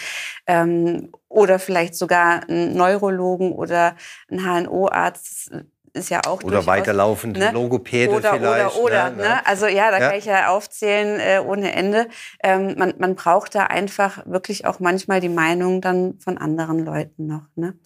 ähm, 0.48 1.12
oder 1.28 1.60
vielleicht 1.60 1.96
sogar 1.96 2.48
einen 2.48 2.76
Neurologen 2.76 3.52
oder 3.52 3.96
einen 4.30 4.66
HNO-Arzt 4.66 5.52
ist 5.94 6.10
ja 6.10 6.22
auch 6.26 6.44
Oder 6.44 6.66
weiterlaufende 6.66 7.40
ne? 7.40 7.52
Logopäde 7.52 8.14
oder, 8.14 8.34
vielleicht. 8.34 8.76
Oder, 8.78 8.84
oder, 8.84 9.10
ne? 9.12 9.18
ne? 9.18 9.46
Also 9.46 9.68
ja, 9.68 9.92
da 9.92 10.00
ja. 10.00 10.10
kann 10.10 10.18
ich 10.18 10.26
ja 10.26 10.50
aufzählen 10.50 11.20
äh, 11.20 11.40
ohne 11.46 11.74
Ende. 11.74 12.08
Ähm, 12.44 12.76
man, 12.78 12.94
man 12.98 13.16
braucht 13.16 13.56
da 13.56 13.64
einfach 13.64 14.26
wirklich 14.26 14.66
auch 14.66 14.80
manchmal 14.80 15.22
die 15.22 15.30
Meinung 15.30 15.82
dann 15.82 16.20
von 16.20 16.38
anderen 16.38 16.86
Leuten 16.86 17.28
noch, 17.28 17.48
ne? 17.56 17.68
Mhm. 17.68 17.78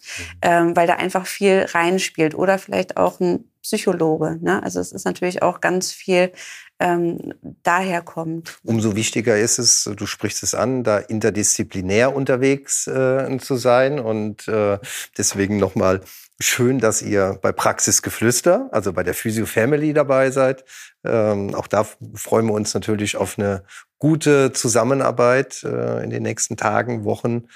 Ähm, 0.42 0.76
weil 0.76 0.86
da 0.86 0.94
einfach 0.94 1.26
viel 1.26 1.66
reinspielt. 1.72 2.34
Oder 2.34 2.58
vielleicht 2.58 2.96
auch 2.96 3.20
ein 3.20 3.48
Psychologe. 3.62 4.38
Ne? 4.40 4.62
Also 4.62 4.80
es 4.80 4.92
ist 4.92 5.04
natürlich 5.04 5.42
auch 5.42 5.60
ganz 5.60 5.92
viel 5.92 6.32
ähm, 6.80 7.32
daher 7.62 8.02
kommt. 8.02 8.58
Umso 8.64 8.96
wichtiger 8.96 9.38
ist 9.38 9.58
es, 9.58 9.88
du 9.96 10.06
sprichst 10.06 10.42
es 10.42 10.54
an, 10.54 10.82
da 10.82 10.98
interdisziplinär 10.98 12.14
unterwegs 12.14 12.86
äh, 12.88 13.38
zu 13.38 13.56
sein 13.56 14.00
und 14.00 14.48
äh, 14.48 14.78
deswegen 15.16 15.58
nochmal 15.58 16.00
schön, 16.42 16.78
dass 16.78 17.02
ihr 17.02 17.38
bei 17.40 17.52
Praxisgeflüster, 17.52 18.68
also 18.72 18.92
bei 18.92 19.02
der 19.02 19.14
Physio 19.14 19.46
Family 19.46 19.92
dabei 19.92 20.30
seid. 20.30 20.64
Ähm, 21.04 21.54
auch 21.54 21.66
da 21.66 21.86
freuen 22.14 22.46
wir 22.46 22.54
uns 22.54 22.74
natürlich 22.74 23.16
auf 23.16 23.38
eine 23.38 23.64
gute 23.98 24.52
Zusammenarbeit 24.52 25.62
äh, 25.64 26.02
in 26.02 26.10
den 26.10 26.22
nächsten 26.22 26.56
Tagen, 26.56 27.04
Wochen 27.04 27.48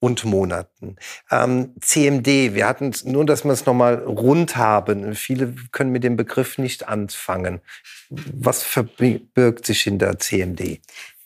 und 0.00 0.24
Monaten. 0.24 0.96
Ähm, 1.30 1.74
CMD, 1.80 2.54
wir 2.54 2.66
hatten 2.66 2.94
nur, 3.04 3.26
dass 3.26 3.44
wir 3.44 3.52
es 3.52 3.66
nochmal 3.66 3.96
rund 3.96 4.56
haben. 4.56 5.14
Viele 5.14 5.54
können 5.72 5.90
mit 5.90 6.04
dem 6.04 6.16
Begriff 6.16 6.58
nicht 6.58 6.88
anfangen. 6.88 7.60
Was 8.10 8.62
verbirgt 8.62 9.66
sich 9.66 9.82
hinter 9.82 10.18
CMD? 10.18 10.80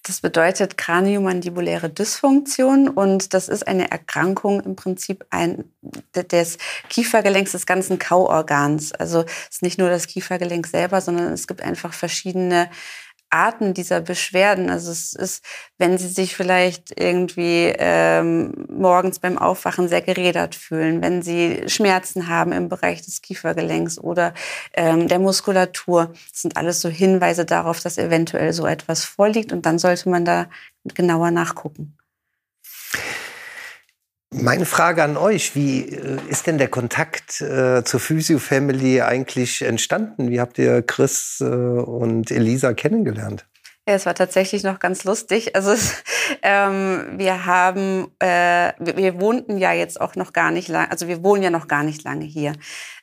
Das 0.04 0.20
bedeutet 0.20 0.76
kraniomandibuläre 0.76 1.88
Dysfunktion 1.88 2.88
und 2.88 3.34
das 3.34 3.48
ist 3.48 3.68
eine 3.68 3.92
Erkrankung 3.92 4.60
im 4.60 4.74
Prinzip 4.74 5.24
ein, 5.30 5.64
des 6.14 6.58
Kiefergelenks, 6.88 7.52
des 7.52 7.66
ganzen 7.66 8.00
Kauorgans. 8.00 8.92
Also 8.92 9.20
es 9.20 9.56
ist 9.56 9.62
nicht 9.62 9.78
nur 9.78 9.90
das 9.90 10.08
Kiefergelenk 10.08 10.66
selber, 10.66 11.00
sondern 11.00 11.32
es 11.32 11.46
gibt 11.46 11.62
einfach 11.62 11.92
verschiedene 11.92 12.68
Arten 13.32 13.74
dieser 13.74 14.00
Beschwerden. 14.00 14.70
Also 14.70 14.92
es 14.92 15.14
ist, 15.14 15.44
wenn 15.78 15.98
Sie 15.98 16.08
sich 16.08 16.36
vielleicht 16.36 16.98
irgendwie 16.98 17.72
ähm, 17.78 18.66
morgens 18.68 19.18
beim 19.18 19.38
Aufwachen 19.38 19.88
sehr 19.88 20.02
gerädert 20.02 20.54
fühlen, 20.54 21.02
wenn 21.02 21.22
Sie 21.22 21.64
Schmerzen 21.66 22.28
haben 22.28 22.52
im 22.52 22.68
Bereich 22.68 23.02
des 23.02 23.22
Kiefergelenks 23.22 23.98
oder 23.98 24.34
ähm, 24.74 25.08
der 25.08 25.18
Muskulatur, 25.18 26.12
das 26.30 26.42
sind 26.42 26.56
alles 26.56 26.80
so 26.80 26.88
Hinweise 26.88 27.44
darauf, 27.44 27.80
dass 27.80 27.98
eventuell 27.98 28.52
so 28.52 28.66
etwas 28.66 29.04
vorliegt 29.04 29.52
und 29.52 29.66
dann 29.66 29.78
sollte 29.78 30.08
man 30.08 30.24
da 30.24 30.46
genauer 30.94 31.30
nachgucken. 31.30 31.96
Meine 34.34 34.64
Frage 34.64 35.02
an 35.02 35.18
euch, 35.18 35.54
wie 35.54 35.90
äh, 35.90 36.18
ist 36.28 36.46
denn 36.46 36.56
der 36.56 36.68
Kontakt 36.68 37.42
äh, 37.42 37.84
zur 37.84 38.00
Physio 38.00 38.38
Family 38.38 39.02
eigentlich 39.02 39.60
entstanden? 39.60 40.30
Wie 40.30 40.40
habt 40.40 40.58
ihr 40.58 40.82
Chris 40.82 41.38
äh, 41.40 41.44
und 41.44 42.30
Elisa 42.30 42.72
kennengelernt? 42.72 43.44
Ja, 43.86 43.94
es 43.94 44.06
war 44.06 44.14
tatsächlich 44.14 44.62
noch 44.62 44.78
ganz 44.78 45.04
lustig. 45.04 45.54
Also 45.54 45.74
ähm, 46.42 47.14
wir 47.16 47.44
haben, 47.44 48.12
äh, 48.20 48.72
wir, 48.78 48.96
wir, 48.96 49.20
wohnten 49.20 49.58
ja 49.58 49.72
jetzt 49.72 50.00
auch 50.00 50.14
noch 50.14 50.32
gar 50.32 50.50
nicht 50.50 50.68
lange, 50.68 50.90
also 50.90 51.08
wir 51.08 51.22
wohnen 51.22 51.42
ja 51.42 51.50
noch 51.50 51.68
gar 51.68 51.82
nicht 51.82 52.02
lange 52.04 52.24
hier. 52.24 52.54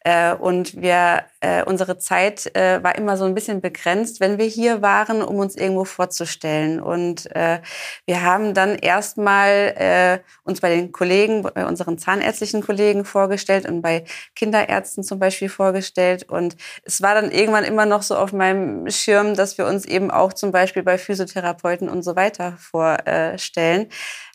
Äh, 0.06 0.34
und 0.34 0.82
wir, 0.82 1.24
äh, 1.42 1.64
unsere 1.64 1.98
Zeit 1.98 2.56
äh, 2.56 2.82
war 2.82 2.96
immer 2.96 3.18
so 3.18 3.26
ein 3.26 3.36
bisschen 3.36 3.60
begrenzt, 3.60 4.22
wenn 4.22 4.38
wir 4.38 4.46
hier 4.46 4.82
waren, 4.82 5.22
um 5.22 5.38
uns 5.38 5.56
irgendwo 5.56 5.84
vorzustellen. 5.84 6.80
Und 6.80 7.34
äh, 7.36 7.60
wir 8.06 8.24
haben 8.24 8.54
dann 8.54 8.76
erstmal 8.76 9.74
äh, 9.78 10.20
uns 10.44 10.62
bei 10.62 10.70
den 10.70 10.94
Kollegen, 10.94 11.44
bei 11.44 11.66
unseren 11.66 11.98
zahnärztlichen 11.98 12.62
Kollegen 12.62 13.04
vorgestellt 13.04 13.68
und 13.68 13.82
bei 13.82 14.06
Kinderärzten 14.36 15.04
zum 15.04 15.20
Beispiel 15.20 15.50
vorgestellt. 15.50 16.24
Und 16.30 16.56
es 16.84 17.02
war 17.02 17.14
dann 17.14 17.30
irgendwann 17.30 17.66
immer 17.66 17.86
noch 17.86 18.04
so 18.04 18.16
auf 18.16 18.32
meinem 18.32 18.90
Schirm, 18.90 19.36
dass 19.36 19.58
wir 19.58 19.66
uns 19.66 19.84
eben 19.84 20.12
auch 20.12 20.32
zum 20.32 20.52
Beispiel 20.52 20.84
bei 20.84 20.98
Physiotherapeuten 20.98 21.90
und 21.90 22.04
so 22.04 22.16
weiter 22.16 22.56
vorstellen. 22.58 23.88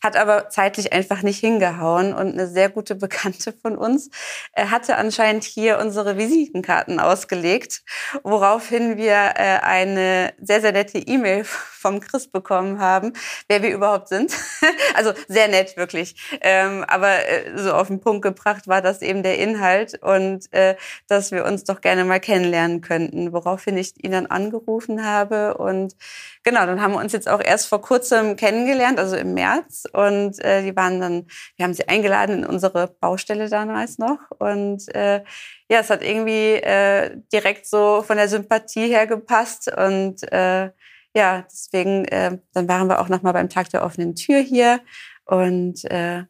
Hat 0.02 0.16
aber 0.16 0.50
zeitlich 0.50 0.92
einfach 0.92 1.22
nicht 1.22 1.40
hingehauen. 1.40 2.12
Und 2.12 2.34
eine 2.34 2.48
sehr 2.48 2.68
gute 2.68 2.94
Bekannte 2.94 3.54
von 3.62 3.78
uns 3.78 4.10
äh, 4.52 4.66
hatte 4.66 4.96
anscheinend 4.96 5.53
hier 5.54 5.78
unsere 5.78 6.18
Visitenkarten 6.18 6.98
ausgelegt, 6.98 7.82
woraufhin 8.24 8.96
wir 8.96 9.34
äh, 9.36 9.60
eine 9.62 10.34
sehr, 10.42 10.60
sehr 10.60 10.72
nette 10.72 10.98
E-Mail 10.98 11.44
vom 11.84 12.00
Chris 12.00 12.28
bekommen 12.28 12.80
haben, 12.80 13.12
wer 13.46 13.62
wir 13.62 13.70
überhaupt 13.70 14.08
sind. 14.08 14.32
also 14.94 15.12
sehr 15.28 15.48
nett, 15.48 15.76
wirklich. 15.76 16.16
Ähm, 16.40 16.82
aber 16.88 17.28
äh, 17.28 17.56
so 17.56 17.72
auf 17.72 17.88
den 17.88 18.00
Punkt 18.00 18.22
gebracht 18.22 18.66
war 18.66 18.82
das 18.82 19.02
eben 19.02 19.22
der 19.22 19.38
Inhalt 19.38 20.02
und 20.02 20.52
äh, 20.52 20.76
dass 21.08 21.30
wir 21.30 21.44
uns 21.44 21.64
doch 21.64 21.80
gerne 21.80 22.04
mal 22.04 22.20
kennenlernen 22.20 22.80
könnten, 22.80 23.32
woraufhin 23.32 23.76
ich 23.76 24.02
ihn 24.02 24.12
dann 24.12 24.26
angerufen 24.26 25.04
habe. 25.04 25.58
Und 25.58 25.94
genau, 26.42 26.66
dann 26.66 26.80
haben 26.80 26.94
wir 26.94 27.00
uns 27.00 27.12
jetzt 27.12 27.28
auch 27.28 27.40
erst 27.40 27.68
vor 27.68 27.80
kurzem 27.80 28.36
kennengelernt, 28.36 28.98
also 28.98 29.16
im 29.16 29.34
März. 29.34 29.84
Und 29.92 30.42
äh, 30.42 30.62
die 30.62 30.74
waren 30.74 31.00
dann, 31.00 31.26
wir 31.56 31.64
haben 31.64 31.74
sie 31.74 31.86
eingeladen 31.86 32.38
in 32.38 32.46
unsere 32.46 32.88
Baustelle 32.88 33.48
damals 33.48 33.98
noch. 33.98 34.18
Und 34.38 34.92
äh, 34.94 35.22
ja, 35.68 35.80
es 35.80 35.90
hat 35.90 36.02
irgendwie 36.02 36.54
äh, 36.54 37.16
direkt 37.32 37.66
so 37.66 38.02
von 38.02 38.16
der 38.16 38.28
Sympathie 38.28 38.88
her 38.88 39.06
gepasst. 39.06 39.72
Und 39.74 40.22
äh, 40.32 40.70
ja, 41.14 41.46
deswegen, 41.50 42.04
äh, 42.06 42.38
dann 42.52 42.68
waren 42.68 42.88
wir 42.88 43.00
auch 43.00 43.08
nochmal 43.08 43.32
beim 43.32 43.48
Tag 43.48 43.70
der 43.70 43.84
offenen 43.84 44.14
Tür 44.14 44.40
hier. 44.40 44.80
Und 45.24 45.84
äh, 45.90 46.24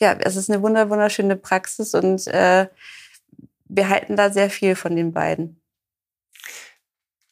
ja, 0.00 0.12
es 0.20 0.36
ist 0.36 0.50
eine 0.50 0.62
wunder 0.62 0.90
wunderschöne 0.90 1.36
Praxis 1.36 1.94
und 1.94 2.26
äh, 2.26 2.68
wir 3.66 3.88
halten 3.88 4.16
da 4.16 4.30
sehr 4.30 4.50
viel 4.50 4.74
von 4.74 4.96
den 4.96 5.12
beiden. 5.12 5.60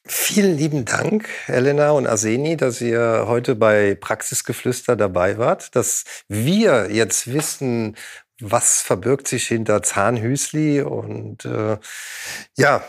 Vielen 0.04 0.56
lieben 0.58 0.84
Dank, 0.84 1.28
Elena 1.46 1.92
und 1.92 2.06
Arseni, 2.06 2.56
dass 2.56 2.80
ihr 2.80 3.24
heute 3.28 3.54
bei 3.54 3.94
Praxisgeflüster 3.94 4.96
dabei 4.96 5.38
wart, 5.38 5.76
dass 5.76 6.04
wir 6.28 6.90
jetzt 6.90 7.32
wissen, 7.32 7.96
was 8.42 8.82
verbirgt 8.82 9.28
sich 9.28 9.46
hinter 9.46 9.82
Zahnhüsli 9.82 10.82
und 10.82 11.44
äh, 11.44 11.78
ja, 12.56 12.82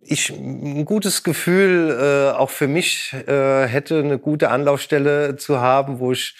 ich 0.00 0.30
ein 0.30 0.84
gutes 0.84 1.22
Gefühl 1.22 1.90
äh, 1.90 2.36
auch 2.36 2.50
für 2.50 2.68
mich 2.68 3.12
äh, 3.26 3.66
hätte, 3.66 3.98
eine 3.98 4.18
gute 4.18 4.50
Anlaufstelle 4.50 5.36
zu 5.36 5.60
haben, 5.60 5.98
wo 5.98 6.12
ich 6.12 6.36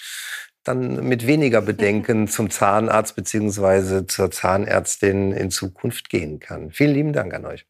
dann 0.62 1.06
mit 1.06 1.26
weniger 1.26 1.60
Bedenken 1.60 2.28
zum 2.28 2.50
Zahnarzt 2.50 3.16
beziehungsweise 3.16 4.06
zur 4.06 4.30
Zahnärztin 4.30 5.32
in 5.32 5.50
Zukunft 5.50 6.08
gehen 6.10 6.40
kann. 6.40 6.70
Vielen 6.70 6.94
lieben 6.94 7.12
Dank 7.12 7.34
an 7.34 7.46
euch. 7.46 7.66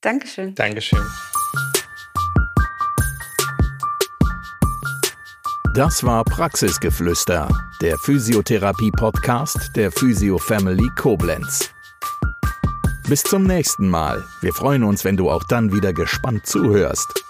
Dankeschön. 0.00 0.54
Dankeschön. 0.54 1.00
Das 5.80 6.04
war 6.04 6.24
Praxisgeflüster, 6.24 7.48
der 7.80 7.96
Physiotherapie-Podcast 7.96 9.74
der 9.74 9.90
Physio 9.90 10.36
Family 10.36 10.90
Koblenz. 10.94 11.70
Bis 13.08 13.22
zum 13.22 13.44
nächsten 13.44 13.88
Mal. 13.88 14.22
Wir 14.42 14.52
freuen 14.52 14.84
uns, 14.84 15.06
wenn 15.06 15.16
du 15.16 15.30
auch 15.30 15.42
dann 15.44 15.72
wieder 15.72 15.94
gespannt 15.94 16.44
zuhörst. 16.44 17.24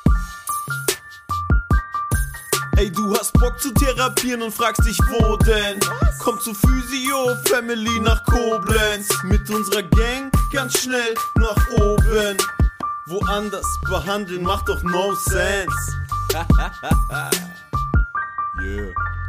Ey, 2.77 2.91
du 2.91 3.15
hast 3.17 3.33
Bock 3.35 3.57
zu 3.61 3.73
therapieren 3.73 4.43
und 4.43 4.53
fragst 4.53 4.85
dich, 4.85 4.99
wo 4.99 5.37
denn? 5.37 5.79
Komm 6.19 6.41
zu 6.41 6.53
Physio 6.53 7.37
Family 7.45 8.01
nach 8.01 8.25
Koblenz. 8.25 9.17
Mit 9.23 9.49
unserer 9.49 9.85
Gang 9.85 10.33
ganz 10.53 10.77
schnell 10.77 11.15
nach 11.37 11.69
oben. 11.79 12.37
Woanders 13.07 13.79
behandeln 13.89 14.43
macht 14.43 14.69
doch 14.69 14.83
no 14.83 15.15
sense. 15.15 15.71
Yeah. 18.63 19.20